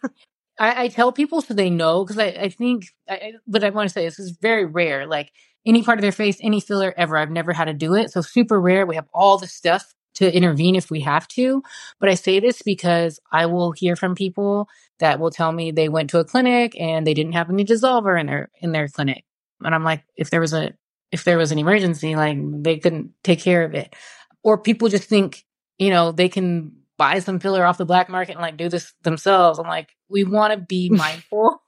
I, 0.59 0.85
I, 0.85 0.89
tell 0.89 1.11
people 1.11 1.41
so 1.41 1.55
they 1.55 1.71
know 1.71 2.05
because 2.05 2.19
I, 2.19 2.27
I 2.27 2.49
think, 2.51 2.87
I, 3.09 3.33
what 3.47 3.65
I 3.65 3.71
want 3.71 3.89
to 3.89 3.93
say 3.93 4.05
is, 4.05 4.19
is 4.19 4.37
very 4.43 4.67
rare. 4.67 5.07
Like 5.07 5.33
any 5.67 5.83
part 5.83 5.99
of 5.99 6.03
their 6.03 6.13
face, 6.13 6.39
any 6.41 6.61
filler 6.61 6.93
ever. 6.97 7.17
I've 7.17 7.31
never 7.31 7.53
had 7.53 7.67
to 7.67 7.75
do 7.75 7.95
it. 7.95 8.11
So 8.11 8.21
super 8.21 8.61
rare. 8.61 8.87
We 8.87 8.97
have 8.97 9.09
all 9.13 9.39
the 9.39 9.47
stuff 9.47 9.95
to 10.15 10.35
intervene 10.35 10.77
if 10.77 10.91
we 10.91 11.01
have 11.01 11.29
to. 11.29 11.63
But 11.99 12.09
I 12.09 12.15
say 12.15 12.41
this 12.41 12.63
because 12.63 13.21
I 13.33 13.47
will 13.47 13.73
hear 13.73 13.97
from 13.97 14.15
people 14.15 14.69
that 14.99 15.21
will 15.21 15.31
tell 15.31 15.53
me 15.53 15.71
they 15.71 15.89
went 15.89 16.11
to 16.11 16.19
a 16.19 16.25
clinic 16.25 16.79
and 16.79 17.07
they 17.07 17.15
didn't 17.15 17.33
have 17.33 17.51
any 17.51 17.65
dissolver 17.65 18.19
in 18.19 18.27
their 18.27 18.51
in 18.61 18.73
their 18.73 18.89
clinic. 18.89 19.25
And 19.63 19.75
I'm 19.75 19.85
like, 19.85 20.05
if 20.17 20.31
there 20.31 20.41
was 20.41 20.53
a 20.53 20.73
if 21.13 21.25
there 21.25 21.39
was 21.39 21.53
an 21.53 21.59
emergency, 21.59 22.17
like 22.17 22.39
they 22.63 22.79
couldn't 22.79 23.13
take 23.23 23.41
care 23.41 23.65
of 23.65 23.75
it. 23.75 23.95
Or 24.43 24.59
people 24.59 24.89
just 24.89 25.09
think, 25.09 25.45
you 25.79 25.91
know, 25.91 26.13
they 26.13 26.29
can 26.29 26.73
buy 26.97 27.19
some 27.19 27.41
filler 27.41 27.65
off 27.65 27.79
the 27.79 27.85
black 27.85 28.09
market 28.09 28.33
and 28.33 28.41
like 28.41 28.57
do 28.57 28.69
this 28.69 28.93
themselves. 29.03 29.59
I'm 29.59 29.67
like, 29.67 29.97
we 30.09 30.25
want 30.25 30.53
to 30.53 30.61
be 30.61 30.91
mindful 30.91 31.63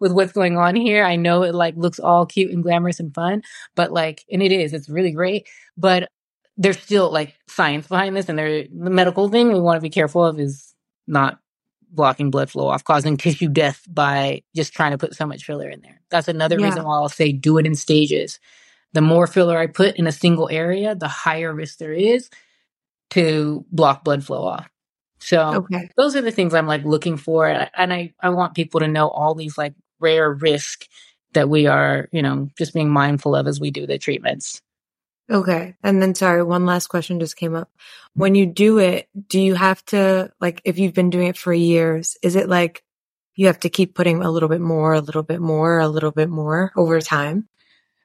with 0.00 0.12
what's 0.12 0.32
going 0.32 0.56
on 0.56 0.74
here. 0.76 1.04
I 1.04 1.16
know 1.16 1.42
it 1.42 1.54
like 1.54 1.76
looks 1.76 2.00
all 2.00 2.26
cute 2.26 2.50
and 2.50 2.62
glamorous 2.62 3.00
and 3.00 3.14
fun, 3.14 3.42
but 3.74 3.92
like, 3.92 4.24
and 4.30 4.42
it 4.42 4.52
is, 4.52 4.72
it's 4.72 4.88
really 4.88 5.12
great, 5.12 5.46
but 5.76 6.08
there's 6.56 6.78
still 6.78 7.12
like 7.12 7.34
science 7.48 7.86
behind 7.86 8.16
this 8.16 8.28
and 8.28 8.38
there, 8.38 8.64
the 8.64 8.90
medical 8.90 9.28
thing 9.28 9.52
we 9.52 9.60
want 9.60 9.76
to 9.76 9.82
be 9.82 9.90
careful 9.90 10.24
of 10.24 10.40
is 10.40 10.74
not 11.06 11.38
blocking 11.90 12.30
blood 12.30 12.50
flow 12.50 12.68
off, 12.68 12.84
causing 12.84 13.16
tissue 13.16 13.48
death 13.48 13.84
by 13.88 14.42
just 14.54 14.72
trying 14.72 14.92
to 14.92 14.98
put 14.98 15.14
so 15.14 15.26
much 15.26 15.44
filler 15.44 15.68
in 15.68 15.80
there. 15.82 16.00
That's 16.10 16.28
another 16.28 16.58
yeah. 16.58 16.66
reason 16.66 16.84
why 16.84 16.94
I'll 16.94 17.08
say 17.08 17.32
do 17.32 17.58
it 17.58 17.66
in 17.66 17.74
stages. 17.74 18.40
The 18.92 19.00
more 19.00 19.26
filler 19.26 19.58
I 19.58 19.66
put 19.66 19.96
in 19.96 20.06
a 20.06 20.12
single 20.12 20.48
area, 20.50 20.94
the 20.94 21.08
higher 21.08 21.52
risk 21.52 21.78
there 21.78 21.92
is 21.92 22.30
to 23.10 23.64
block 23.70 24.04
blood 24.04 24.24
flow 24.24 24.44
off. 24.44 24.68
So 25.18 25.40
okay. 25.40 25.90
those 25.96 26.16
are 26.16 26.22
the 26.22 26.30
things 26.30 26.54
I'm 26.54 26.66
like 26.66 26.84
looking 26.84 27.16
for. 27.16 27.48
And 27.48 27.92
I, 27.92 28.14
I 28.20 28.30
want 28.30 28.54
people 28.54 28.80
to 28.80 28.88
know 28.88 29.08
all 29.08 29.34
these 29.34 29.58
like 29.58 29.74
rare 30.00 30.32
risk 30.32 30.86
that 31.34 31.48
we 31.48 31.66
are, 31.66 32.08
you 32.12 32.22
know, 32.22 32.48
just 32.56 32.72
being 32.72 32.90
mindful 32.90 33.34
of 33.34 33.46
as 33.46 33.60
we 33.60 33.70
do 33.70 33.86
the 33.86 33.98
treatments. 33.98 34.62
Okay. 35.30 35.74
And 35.82 36.00
then 36.00 36.14
sorry, 36.14 36.42
one 36.42 36.64
last 36.64 36.86
question 36.86 37.20
just 37.20 37.36
came 37.36 37.54
up. 37.54 37.70
When 38.14 38.34
you 38.34 38.46
do 38.46 38.78
it, 38.78 39.08
do 39.28 39.40
you 39.40 39.54
have 39.54 39.84
to 39.86 40.32
like 40.40 40.62
if 40.64 40.78
you've 40.78 40.94
been 40.94 41.10
doing 41.10 41.28
it 41.28 41.36
for 41.36 41.52
years, 41.52 42.16
is 42.22 42.34
it 42.34 42.48
like 42.48 42.82
you 43.34 43.46
have 43.46 43.60
to 43.60 43.68
keep 43.68 43.94
putting 43.94 44.22
a 44.22 44.30
little 44.30 44.48
bit 44.48 44.60
more, 44.60 44.94
a 44.94 45.00
little 45.00 45.22
bit 45.22 45.40
more, 45.40 45.80
a 45.80 45.88
little 45.88 46.12
bit 46.12 46.30
more 46.30 46.72
over 46.76 47.00
time? 47.00 47.48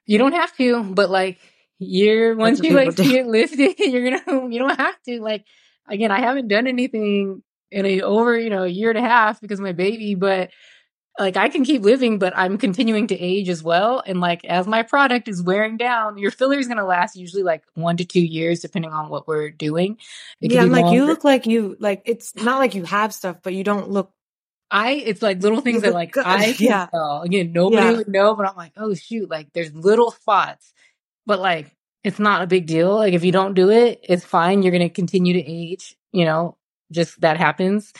You 0.06 0.18
don't 0.18 0.32
have 0.32 0.54
to, 0.56 0.82
but 0.82 1.10
like 1.10 1.38
you're 1.78 2.36
once 2.36 2.60
you 2.62 2.74
like 2.74 2.92
see 2.92 3.18
it 3.18 3.26
lifted, 3.26 3.78
you're 3.78 4.10
gonna 4.10 4.48
you 4.48 4.58
don't 4.58 4.76
have 4.76 5.00
to. 5.04 5.20
Like 5.20 5.44
again, 5.88 6.10
I 6.10 6.20
haven't 6.20 6.48
done 6.48 6.66
anything 6.66 7.42
in 7.70 7.86
a 7.86 8.02
over, 8.02 8.38
you 8.38 8.50
know, 8.50 8.64
a 8.64 8.68
year 8.68 8.90
and 8.90 8.98
a 8.98 9.02
half 9.02 9.40
because 9.40 9.60
my 9.60 9.72
baby, 9.72 10.14
but 10.14 10.50
like 11.18 11.36
I 11.36 11.48
can 11.48 11.64
keep 11.64 11.82
living, 11.82 12.18
but 12.18 12.32
I'm 12.36 12.58
continuing 12.58 13.06
to 13.08 13.18
age 13.18 13.48
as 13.48 13.62
well. 13.62 14.02
And 14.04 14.20
like 14.20 14.44
as 14.44 14.66
my 14.66 14.82
product 14.82 15.28
is 15.28 15.42
wearing 15.42 15.76
down, 15.76 16.18
your 16.18 16.30
filler 16.30 16.58
is 16.58 16.68
gonna 16.68 16.84
last 16.84 17.16
usually 17.16 17.42
like 17.42 17.62
one 17.74 17.96
to 17.98 18.04
two 18.04 18.24
years, 18.24 18.60
depending 18.60 18.92
on 18.92 19.08
what 19.08 19.28
we're 19.28 19.50
doing. 19.50 19.98
It 20.40 20.52
yeah, 20.52 20.62
I'm 20.62 20.70
like 20.70 20.92
you 20.92 21.06
look 21.06 21.24
like 21.24 21.46
you 21.46 21.76
like 21.78 22.02
it's 22.04 22.34
not 22.36 22.58
like 22.58 22.74
you 22.74 22.84
have 22.84 23.14
stuff, 23.14 23.38
but 23.42 23.54
you 23.54 23.64
don't 23.64 23.90
look 23.90 24.12
I 24.74 24.90
it's 24.94 25.22
like 25.22 25.40
little 25.40 25.60
things 25.60 25.82
that 25.82 25.94
like 25.94 26.16
I 26.18 26.52
can 26.58 26.66
yeah. 26.66 26.86
tell. 26.86 27.22
Again, 27.22 27.52
nobody 27.52 27.86
yeah. 27.86 27.92
would 27.92 28.08
know, 28.08 28.34
but 28.34 28.48
I'm 28.48 28.56
like, 28.56 28.72
oh 28.76 28.92
shoot, 28.94 29.30
like 29.30 29.52
there's 29.52 29.72
little 29.72 30.10
spots, 30.10 30.74
but 31.24 31.38
like 31.38 31.74
it's 32.02 32.18
not 32.18 32.42
a 32.42 32.48
big 32.48 32.66
deal. 32.66 32.96
Like 32.96 33.14
if 33.14 33.24
you 33.24 33.30
don't 33.30 33.54
do 33.54 33.70
it, 33.70 34.00
it's 34.02 34.24
fine. 34.24 34.62
You're 34.64 34.72
gonna 34.72 34.90
continue 34.90 35.34
to 35.34 35.48
age. 35.48 35.96
You 36.10 36.24
know, 36.24 36.56
just 36.90 37.20
that 37.20 37.36
happens. 37.36 37.92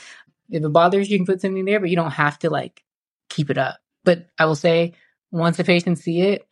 If 0.51 0.65
it 0.65 0.69
bothers 0.73 1.09
you, 1.09 1.13
you 1.13 1.19
can 1.21 1.33
put 1.33 1.41
something 1.41 1.65
there, 1.65 1.79
but 1.79 1.91
you 1.91 1.97
don't 1.97 2.11
have 2.11 2.41
to 2.41 2.51
like 2.51 2.83
keep 3.29 3.51
it 3.51 3.59
up. 3.59 3.79
But 4.03 4.27
I 4.37 4.47
will 4.47 4.57
say, 4.57 4.95
once 5.31 5.57
the 5.57 5.65
patients 5.65 6.03
see 6.03 6.23
it, 6.23 6.45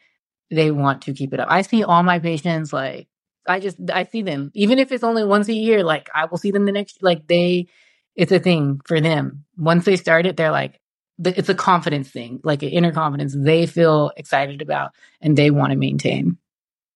they 0.52 0.70
want 0.70 1.02
to 1.02 1.14
keep 1.14 1.34
it 1.34 1.40
up. 1.40 1.48
I 1.50 1.62
see 1.62 1.82
all 1.82 2.04
my 2.04 2.20
patients 2.20 2.72
like 2.72 3.08
I 3.48 3.58
just 3.58 3.78
I 3.92 4.04
see 4.04 4.22
them 4.22 4.52
even 4.54 4.78
if 4.78 4.92
it's 4.92 5.02
only 5.02 5.24
once 5.24 5.48
a 5.48 5.52
year. 5.52 5.82
Like 5.82 6.10
I 6.14 6.26
will 6.26 6.38
see 6.38 6.52
them 6.52 6.64
the 6.64 6.70
next 6.70 7.02
like 7.02 7.26
they 7.26 7.66
it's 8.16 8.32
a 8.32 8.38
thing 8.38 8.80
for 8.84 9.00
them. 9.00 9.44
Once 9.56 9.84
they 9.84 9.96
start 9.96 10.26
it, 10.26 10.36
they're 10.36 10.50
like, 10.50 10.80
it's 11.24 11.48
a 11.48 11.54
confidence 11.54 12.10
thing, 12.10 12.40
like 12.42 12.62
an 12.62 12.70
inner 12.70 12.92
confidence 12.92 13.34
they 13.36 13.66
feel 13.66 14.12
excited 14.16 14.62
about 14.62 14.92
and 15.20 15.36
they 15.36 15.50
want 15.50 15.70
to 15.70 15.78
maintain. 15.78 16.38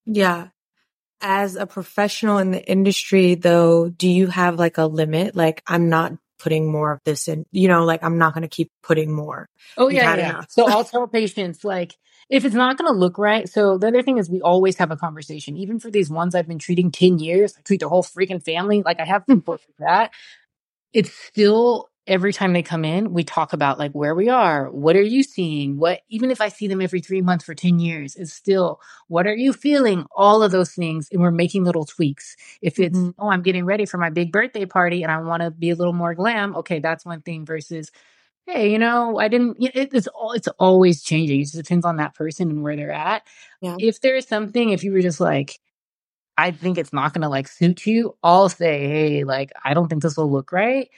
Yeah. 0.04 0.48
As 1.20 1.56
a 1.56 1.66
professional 1.66 2.38
in 2.38 2.50
the 2.50 2.64
industry, 2.64 3.34
though, 3.34 3.88
do 3.88 4.08
you 4.08 4.26
have 4.26 4.58
like 4.58 4.78
a 4.78 4.86
limit? 4.86 5.34
Like, 5.34 5.62
I'm 5.66 5.88
not 5.88 6.12
putting 6.38 6.70
more 6.70 6.92
of 6.92 7.00
this 7.04 7.28
in, 7.28 7.46
you 7.52 7.68
know, 7.68 7.84
like 7.84 8.02
I'm 8.04 8.18
not 8.18 8.34
going 8.34 8.42
to 8.42 8.48
keep 8.48 8.70
putting 8.82 9.12
more. 9.12 9.48
Oh, 9.78 9.88
yeah. 9.88 10.16
yeah. 10.16 10.42
so 10.48 10.68
I'll 10.68 10.84
tell 10.84 11.06
patients, 11.06 11.64
like, 11.64 11.96
if 12.28 12.44
it's 12.44 12.54
not 12.54 12.76
going 12.76 12.92
to 12.92 12.98
look 12.98 13.18
right. 13.18 13.48
So 13.48 13.78
the 13.78 13.86
other 13.86 14.02
thing 14.02 14.18
is 14.18 14.28
we 14.28 14.40
always 14.42 14.76
have 14.78 14.90
a 14.90 14.96
conversation. 14.96 15.56
Even 15.56 15.78
for 15.78 15.90
these 15.90 16.10
ones 16.10 16.34
I've 16.34 16.48
been 16.48 16.58
treating 16.58 16.90
10 16.90 17.18
years, 17.18 17.54
I 17.56 17.62
treat 17.62 17.80
their 17.80 17.88
whole 17.88 18.02
freaking 18.02 18.44
family. 18.44 18.82
Like 18.82 19.00
I 19.00 19.04
have 19.04 19.24
support 19.28 19.60
for 19.60 19.72
that 19.78 20.10
it's 20.96 21.12
still 21.12 21.90
every 22.06 22.32
time 22.32 22.52
they 22.54 22.62
come 22.62 22.84
in, 22.84 23.12
we 23.12 23.22
talk 23.22 23.52
about 23.52 23.78
like 23.78 23.92
where 23.92 24.14
we 24.14 24.30
are. 24.30 24.70
What 24.70 24.96
are 24.96 25.02
you 25.02 25.22
seeing? 25.22 25.76
What, 25.76 26.00
even 26.08 26.30
if 26.30 26.40
I 26.40 26.48
see 26.48 26.68
them 26.68 26.80
every 26.80 27.00
three 27.00 27.20
months 27.20 27.44
for 27.44 27.54
10 27.54 27.80
years, 27.80 28.14
it's 28.16 28.32
still, 28.32 28.80
what 29.08 29.26
are 29.26 29.34
you 29.34 29.52
feeling? 29.52 30.06
All 30.16 30.42
of 30.42 30.52
those 30.52 30.72
things. 30.72 31.08
And 31.12 31.20
we're 31.20 31.30
making 31.32 31.64
little 31.64 31.84
tweaks. 31.84 32.36
If 32.62 32.78
it's, 32.78 32.96
mm-hmm. 32.96 33.10
oh, 33.20 33.28
I'm 33.28 33.42
getting 33.42 33.66
ready 33.66 33.84
for 33.84 33.98
my 33.98 34.08
big 34.08 34.32
birthday 34.32 34.64
party 34.64 35.02
and 35.02 35.12
I 35.12 35.20
want 35.20 35.42
to 35.42 35.50
be 35.50 35.70
a 35.70 35.74
little 35.74 35.92
more 35.92 36.14
glam. 36.14 36.54
Okay. 36.56 36.78
That's 36.78 37.04
one 37.04 37.20
thing 37.20 37.44
versus, 37.44 37.90
hey, 38.46 38.70
you 38.70 38.78
know, 38.78 39.18
I 39.18 39.28
didn't, 39.28 39.56
it, 39.60 39.92
it's 39.92 40.06
all, 40.06 40.32
it's 40.32 40.48
always 40.58 41.02
changing. 41.02 41.40
It 41.40 41.44
just 41.44 41.56
depends 41.56 41.84
on 41.84 41.96
that 41.96 42.14
person 42.14 42.50
and 42.50 42.62
where 42.62 42.76
they're 42.76 42.92
at. 42.92 43.26
Yeah. 43.60 43.76
If 43.78 44.00
there 44.00 44.16
is 44.16 44.26
something, 44.26 44.70
if 44.70 44.84
you 44.84 44.92
were 44.92 45.02
just 45.02 45.20
like, 45.20 45.58
I 46.38 46.50
think 46.50 46.78
it's 46.78 46.92
not 46.92 47.14
going 47.14 47.22
to 47.22 47.28
like 47.28 47.48
suit 47.48 47.86
you, 47.86 48.16
I'll 48.22 48.48
say, 48.48 48.86
hey, 48.86 49.24
like, 49.24 49.52
I 49.64 49.74
don't 49.74 49.88
think 49.88 50.02
this 50.02 50.16
will 50.16 50.30
look 50.30 50.52
right. 50.52 50.88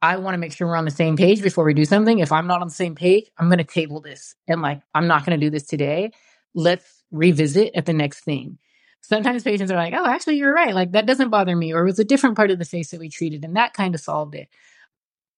I 0.00 0.16
want 0.18 0.34
to 0.34 0.38
make 0.38 0.52
sure 0.52 0.68
we're 0.68 0.76
on 0.76 0.84
the 0.84 0.90
same 0.92 1.16
page 1.16 1.42
before 1.42 1.64
we 1.64 1.74
do 1.74 1.84
something. 1.84 2.20
If 2.20 2.30
I'm 2.30 2.46
not 2.46 2.60
on 2.60 2.68
the 2.68 2.74
same 2.74 2.94
page, 2.94 3.28
I'm 3.36 3.48
going 3.48 3.58
to 3.58 3.64
table 3.64 4.00
this 4.00 4.36
and 4.46 4.62
like, 4.62 4.80
I'm 4.94 5.08
not 5.08 5.26
going 5.26 5.38
to 5.38 5.44
do 5.44 5.50
this 5.50 5.64
today. 5.64 6.12
Let's 6.54 7.02
revisit 7.10 7.72
at 7.74 7.86
the 7.86 7.92
next 7.92 8.20
thing. 8.20 8.58
Sometimes 9.00 9.42
patients 9.42 9.70
are 9.70 9.76
like, 9.76 9.94
oh, 9.94 10.06
actually, 10.06 10.36
you're 10.36 10.52
right. 10.52 10.74
Like, 10.74 10.92
that 10.92 11.06
doesn't 11.06 11.30
bother 11.30 11.56
me. 11.56 11.72
Or 11.72 11.82
it 11.82 11.86
was 11.86 11.98
a 11.98 12.04
different 12.04 12.36
part 12.36 12.50
of 12.50 12.58
the 12.58 12.64
face 12.64 12.90
that 12.90 13.00
we 13.00 13.08
treated, 13.08 13.44
and 13.44 13.56
that 13.56 13.72
kind 13.72 13.94
of 13.94 14.00
solved 14.00 14.34
it. 14.34 14.48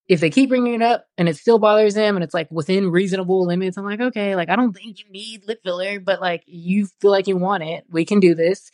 If 0.09 0.21
they 0.21 0.31
keep 0.31 0.49
bringing 0.49 0.75
it 0.75 0.83
up 0.83 1.07
and 1.17 1.29
it 1.29 1.37
still 1.37 1.61
bothers 1.61 1.95
them 1.95 2.17
and 2.17 2.25
it's 2.25 2.35
like 2.35 2.51
within 2.51 2.91
reasonable 2.91 3.47
limits, 3.47 3.77
I'm 3.77 3.85
like, 3.85 4.01
okay, 4.01 4.35
like, 4.35 4.49
I 4.49 4.57
don't 4.57 4.73
think 4.73 4.99
you 4.99 5.09
need 5.11 5.47
lip 5.47 5.61
filler, 5.63 6.01
but 6.01 6.21
like, 6.21 6.43
you 6.47 6.89
feel 7.01 7.13
like 7.13 7.29
you 7.29 7.37
want 7.37 7.63
it. 7.63 7.85
We 7.89 8.05
can 8.05 8.19
do 8.19 8.35
this. 8.35 8.73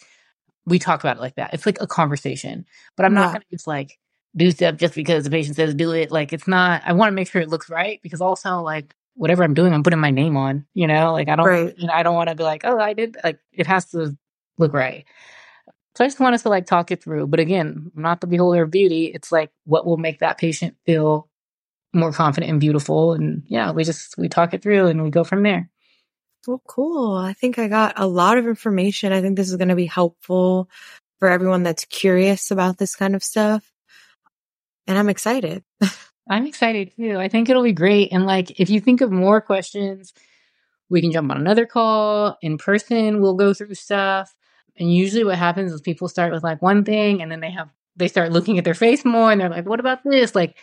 We 0.67 0.79
talk 0.79 1.01
about 1.01 1.17
it 1.17 1.21
like 1.21 1.37
that. 1.37 1.55
It's 1.55 1.65
like 1.67 1.81
a 1.81 1.87
conversation, 1.87 2.67
but 2.97 3.07
I'm 3.07 3.15
not 3.15 3.29
going 3.33 3.41
to 3.41 3.47
just 3.51 3.67
like, 3.67 3.99
do 4.37 4.51
stuff 4.51 4.77
just 4.77 4.95
because 4.95 5.25
the 5.25 5.31
patient 5.31 5.57
says 5.57 5.75
do 5.75 5.93
it. 5.93 6.11
Like 6.11 6.33
it's 6.33 6.47
not, 6.47 6.83
I 6.85 6.93
want 6.93 7.09
to 7.09 7.15
make 7.15 7.31
sure 7.31 7.41
it 7.41 7.49
looks 7.49 7.71
right 7.71 8.01
because 8.03 8.21
also 8.21 8.61
like 8.61 8.95
whatever 9.15 9.43
I'm 9.43 9.55
doing, 9.55 9.73
I'm 9.73 9.83
putting 9.83 9.99
my 9.99 10.11
name 10.11 10.37
on, 10.37 10.67
you 10.75 10.87
know, 10.87 11.13
like 11.13 11.29
I 11.29 11.37
don't, 11.37 11.47
right. 11.47 11.75
you 11.79 11.87
know, 11.87 11.93
I 11.93 12.03
don't 12.03 12.15
want 12.15 12.29
to 12.29 12.35
be 12.35 12.43
like, 12.43 12.63
oh, 12.65 12.79
I 12.79 12.93
did, 12.93 13.17
like 13.25 13.39
it 13.53 13.67
has 13.67 13.87
to 13.93 14.17
look 14.59 14.75
right. 14.75 15.07
So 15.95 16.05
I 16.05 16.07
just 16.07 16.21
want 16.21 16.35
us 16.35 16.43
to 16.43 16.51
like 16.51 16.67
talk 16.67 16.91
it 16.91 17.03
through. 17.03 17.29
But 17.29 17.41
again, 17.41 17.91
I'm 17.97 18.03
not 18.03 18.21
the 18.21 18.27
beholder 18.27 18.65
of 18.65 18.71
beauty. 18.71 19.07
It's 19.07 19.33
like 19.33 19.51
what 19.65 19.87
will 19.87 19.97
make 19.97 20.19
that 20.19 20.37
patient 20.37 20.77
feel 20.85 21.31
more 21.95 22.13
confident 22.13 22.51
and 22.51 22.61
beautiful. 22.61 23.15
And 23.15 23.43
yeah, 23.47 23.73
we 23.73 23.85
just, 23.85 24.19
we 24.19 24.29
talk 24.29 24.53
it 24.53 24.63
through 24.63 24.89
and 24.89 25.03
we 25.03 25.09
go 25.09 25.25
from 25.25 25.43
there. 25.43 25.71
Well, 26.47 26.63
cool. 26.67 27.15
I 27.15 27.33
think 27.33 27.59
I 27.59 27.69
got 27.69 27.95
a 27.97 28.07
lot 28.07 28.39
of 28.39 28.47
information. 28.47 29.13
I 29.13 29.21
think 29.21 29.37
this 29.37 29.51
is 29.51 29.57
going 29.57 29.69
to 29.69 29.75
be 29.75 29.87
helpful 29.87 30.69
for 31.19 31.29
everyone 31.29 31.63
that's 31.63 31.85
curious 31.87 32.51
about 32.51 32.79
this 32.79 32.95
kind 32.95 33.15
of 33.17 33.23
stuff 33.25 33.73
and 34.87 34.99
I'm 34.99 35.09
excited. 35.09 35.65
I'm 36.31 36.47
excited 36.47 36.93
too. 36.97 37.19
I 37.19 37.29
think 37.29 37.49
it'll 37.49 37.63
be 37.63 37.73
great. 37.73 38.13
And 38.13 38.27
like, 38.27 38.59
if 38.61 38.69
you 38.71 38.81
think 38.81 39.01
of 39.01 39.13
more 39.13 39.41
questions, 39.41 40.13
we 40.89 41.01
can 41.01 41.13
jump 41.13 41.31
on 41.31 41.39
another 41.39 41.67
call 41.67 42.37
in 42.43 42.59
person. 42.59 43.21
We'll 43.21 43.35
go 43.35 43.55
through 43.55 43.75
stuff. 43.75 44.35
And 44.77 44.93
usually 44.93 45.25
what 45.25 45.39
happens 45.39 45.73
is 45.73 45.81
people 45.81 46.09
start 46.09 46.33
with 46.33 46.45
like 46.45 46.61
one 46.63 46.85
thing 46.85 47.23
and 47.23 47.31
then 47.31 47.41
they 47.41 47.51
have, 47.51 47.69
they 47.97 48.09
start 48.09 48.33
looking 48.33 48.59
at 48.59 48.65
their 48.65 48.75
face 48.75 49.05
more 49.05 49.31
and 49.33 49.41
they're 49.41 49.49
like, 49.49 49.67
what 49.67 49.81
about 49.81 50.05
this? 50.05 50.35
Like, 50.35 50.57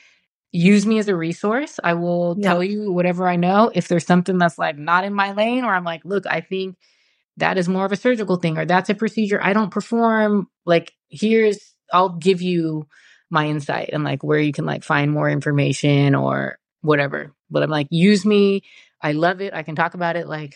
use 0.53 0.85
me 0.85 0.99
as 0.99 1.07
a 1.09 1.15
resource. 1.15 1.79
I 1.83 1.95
will 1.95 2.35
yeah. 2.37 2.49
tell 2.49 2.63
you 2.63 2.91
whatever 2.91 3.27
I 3.27 3.35
know. 3.35 3.71
If 3.73 3.87
there's 3.87 4.05
something 4.05 4.37
that's 4.37 4.57
like 4.57 4.77
not 4.77 5.03
in 5.03 5.13
my 5.13 5.33
lane 5.33 5.65
or 5.65 5.73
I'm 5.73 5.83
like, 5.83 6.05
look, 6.05 6.25
I 6.27 6.41
think 6.41 6.77
that 7.37 7.57
is 7.57 7.67
more 7.67 7.85
of 7.85 7.91
a 7.91 7.97
surgical 7.97 8.37
thing 8.37 8.57
or 8.59 8.65
that's 8.65 8.89
a 8.89 8.95
procedure 8.95 9.43
I 9.43 9.53
don't 9.53 9.71
perform. 9.71 10.47
Like, 10.65 10.93
here's, 11.09 11.73
I'll 11.91 12.09
give 12.09 12.41
you 12.41 12.87
my 13.31 13.47
insight 13.47 13.89
and 13.91 14.03
like 14.03 14.23
where 14.23 14.39
you 14.39 14.53
can 14.53 14.65
like 14.65 14.83
find 14.83 15.11
more 15.11 15.27
information 15.27 16.13
or 16.13 16.59
whatever. 16.81 17.33
But 17.49 17.63
I'm 17.63 17.71
like, 17.71 17.87
use 17.89 18.23
me. 18.23 18.61
I 19.01 19.13
love 19.13 19.41
it. 19.41 19.55
I 19.55 19.63
can 19.63 19.75
talk 19.75 19.95
about 19.95 20.15
it 20.15 20.27
like 20.27 20.53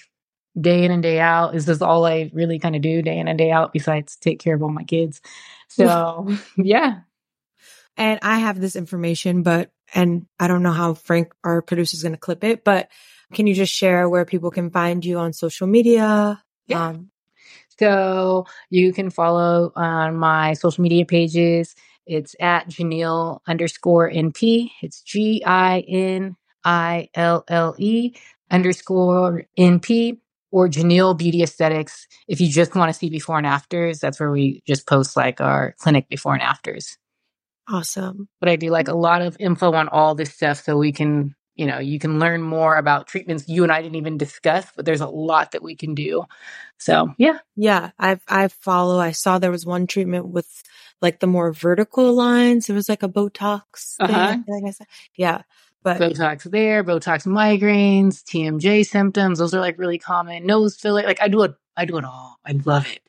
day 0.60 0.86
in 0.86 0.91
and 0.91 1.01
day 1.01 1.19
out. 1.19 1.55
Is 1.55 1.65
this 1.65 1.81
all 1.81 2.05
I 2.05 2.29
really 2.33 2.60
kind 2.60 2.75
of 2.75 2.83
do 2.83 3.01
day 3.01 3.17
in 3.17 3.27
and 3.27 3.38
day 3.38 3.49
out 3.49 3.73
besides 3.73 4.15
take 4.15 4.39
care 4.39 4.53
of 4.53 4.62
all 4.62 4.69
my 4.69 4.83
kids? 4.83 5.21
So 5.69 6.27
yeah. 6.55 6.99
And 7.97 8.19
I 8.21 8.38
have 8.38 8.62
this 8.62 8.75
information, 8.75 9.41
but, 9.41 9.71
and 9.93 10.26
I 10.39 10.47
don't 10.47 10.63
know 10.63 10.71
how 10.71 10.93
Frank, 10.93 11.34
our 11.43 11.62
producer, 11.62 11.95
is 11.95 12.04
going 12.04 12.13
to 12.13 12.19
clip 12.19 12.43
it, 12.43 12.63
but 12.63 12.89
can 13.34 13.47
you 13.47 13.54
just 13.54 13.73
share 13.73 14.10
where 14.10 14.26
people 14.26 14.52
can 14.52 14.69
find 14.69 15.04
you 15.04 15.17
on 15.17 15.34
social 15.34 15.67
media? 15.67 16.41
Yeah. 16.67 16.88
Um, 16.88 17.12
so 17.80 18.45
you 18.69 18.93
can 18.93 19.10
follow 19.10 19.71
on 19.76 20.15
my 20.17 20.54
social 20.54 20.82
media 20.82 21.06
pages. 21.06 21.76
It's 22.06 22.36
at 22.39 22.69
Ginille 22.69 23.39
underscore 23.47 24.10
NP. 24.10 24.71
It's 24.82 25.02
G 25.02 25.43
I 25.45 25.84
N 25.88 26.36
I 26.63 27.10
L 27.13 27.43
L 27.47 27.76
E 27.78 28.13
underscore 28.50 29.43
NP 29.60 30.19
or 30.52 30.69
Ginelle 30.69 31.17
Beauty 31.17 31.43
Aesthetics. 31.43 32.08
If 32.28 32.39
you 32.41 32.50
just 32.50 32.76
want 32.76 32.89
to 32.91 32.97
see 32.97 33.10
before 33.10 33.38
and 33.38 33.45
afters, 33.45 34.00
that's 34.00 34.19
where 34.19 34.32
we 34.32 34.63
just 34.65 34.88
post 34.88 35.17
like 35.17 35.41
our 35.41 35.76
clinic 35.80 36.08
before 36.10 36.34
and 36.34 36.41
afters. 36.41 36.97
Awesome. 37.69 38.30
But 38.39 38.49
I 38.49 38.56
do 38.56 38.69
like 38.69 38.88
a 38.88 38.95
lot 38.95 39.21
of 39.21 39.36
info 39.39 39.73
on 39.73 39.89
all 39.89 40.15
this 40.15 40.34
stuff 40.34 40.63
so 40.63 40.77
we 40.77 40.91
can, 40.91 41.36
you 41.56 41.65
know, 41.65 41.80
you 41.80 41.99
can 41.99 42.19
learn 42.19 42.41
more 42.41 42.75
about 42.77 43.08
treatments 43.08 43.49
you 43.49 43.63
and 43.63 43.71
I 43.71 43.82
didn't 43.82 43.95
even 43.95 44.17
discuss, 44.17 44.65
but 44.75 44.86
there's 44.86 45.01
a 45.01 45.08
lot 45.08 45.51
that 45.51 45.63
we 45.63 45.75
can 45.75 45.93
do. 45.93 46.23
So 46.77 47.13
yeah. 47.17 47.39
Yeah. 47.56 47.91
I've, 47.99 48.21
I 48.27 48.47
follow, 48.47 48.99
I 48.99 49.12
saw 49.12 49.38
there 49.38 49.51
was 49.51 49.65
one 49.65 49.88
treatment 49.88 50.27
with 50.27 50.47
like 51.01 51.19
the 51.19 51.27
more 51.27 51.51
vertical 51.51 52.13
lines. 52.13 52.69
It 52.69 52.73
was 52.73 52.88
like 52.88 53.03
a 53.03 53.10
Botox. 53.10 53.95
Uh-huh. 53.99 54.38
Like 54.47 54.63
I 54.65 54.71
said. 54.71 54.88
Yeah. 55.15 55.41
But 55.84 55.99
Botox 55.99 56.43
there, 56.43 56.84
Botox 56.84 57.25
migraines, 57.25 58.23
TMJ 58.23 58.86
symptoms. 58.86 59.39
Those 59.39 59.53
are 59.53 59.62
like 59.62 59.77
really 59.77 59.99
common. 59.99 60.45
Nose 60.45 60.75
filler. 60.75 61.03
Like 61.03 61.21
I 61.21 61.27
do 61.27 61.43
it. 61.43 61.53
I 61.75 61.86
do 61.86 61.97
it 61.97 62.06
all. 62.06 62.38
I 62.45 62.53
love 62.65 62.88
it. 62.88 63.01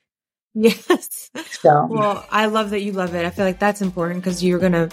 Yes. 0.69 1.31
So. 1.51 1.87
Well, 1.89 2.27
I 2.33 2.47
love 2.47 2.71
that 2.71 2.81
you 2.81 2.91
love 2.91 3.15
it. 3.15 3.25
I 3.25 3.31
feel 3.31 3.45
like 3.45 3.61
that's 3.61 3.81
important 3.81 4.25
because 4.25 4.43
you're 4.43 4.59
going 4.59 4.73
to 4.73 4.91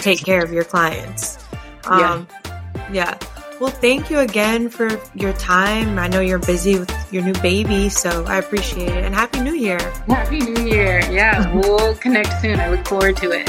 take 0.00 0.24
care 0.24 0.42
of 0.42 0.52
your 0.52 0.64
clients. 0.64 1.38
Um, 1.84 2.26
yeah. 2.42 2.92
Yeah. 2.92 3.18
Well, 3.60 3.70
thank 3.70 4.10
you 4.10 4.18
again 4.18 4.68
for 4.68 5.00
your 5.14 5.32
time. 5.34 5.98
I 5.98 6.08
know 6.08 6.20
you're 6.20 6.40
busy 6.40 6.78
with 6.78 7.12
your 7.12 7.22
new 7.22 7.34
baby, 7.34 7.88
so 7.88 8.24
I 8.24 8.38
appreciate 8.38 8.88
it. 8.88 9.04
And 9.04 9.14
Happy 9.14 9.40
New 9.40 9.54
Year. 9.54 9.78
Happy 10.08 10.40
New 10.40 10.64
Year. 10.64 11.00
Yeah, 11.10 11.54
we'll 11.54 11.94
connect 11.94 12.40
soon. 12.40 12.58
I 12.58 12.68
look 12.68 12.86
forward 12.86 13.16
to 13.18 13.30
it. 13.30 13.48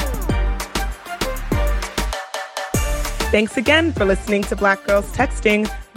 Thanks 3.30 3.56
again 3.58 3.92
for 3.92 4.04
listening 4.06 4.42
to 4.44 4.56
Black 4.56 4.82
Girls 4.84 5.10
Texting. 5.12 5.68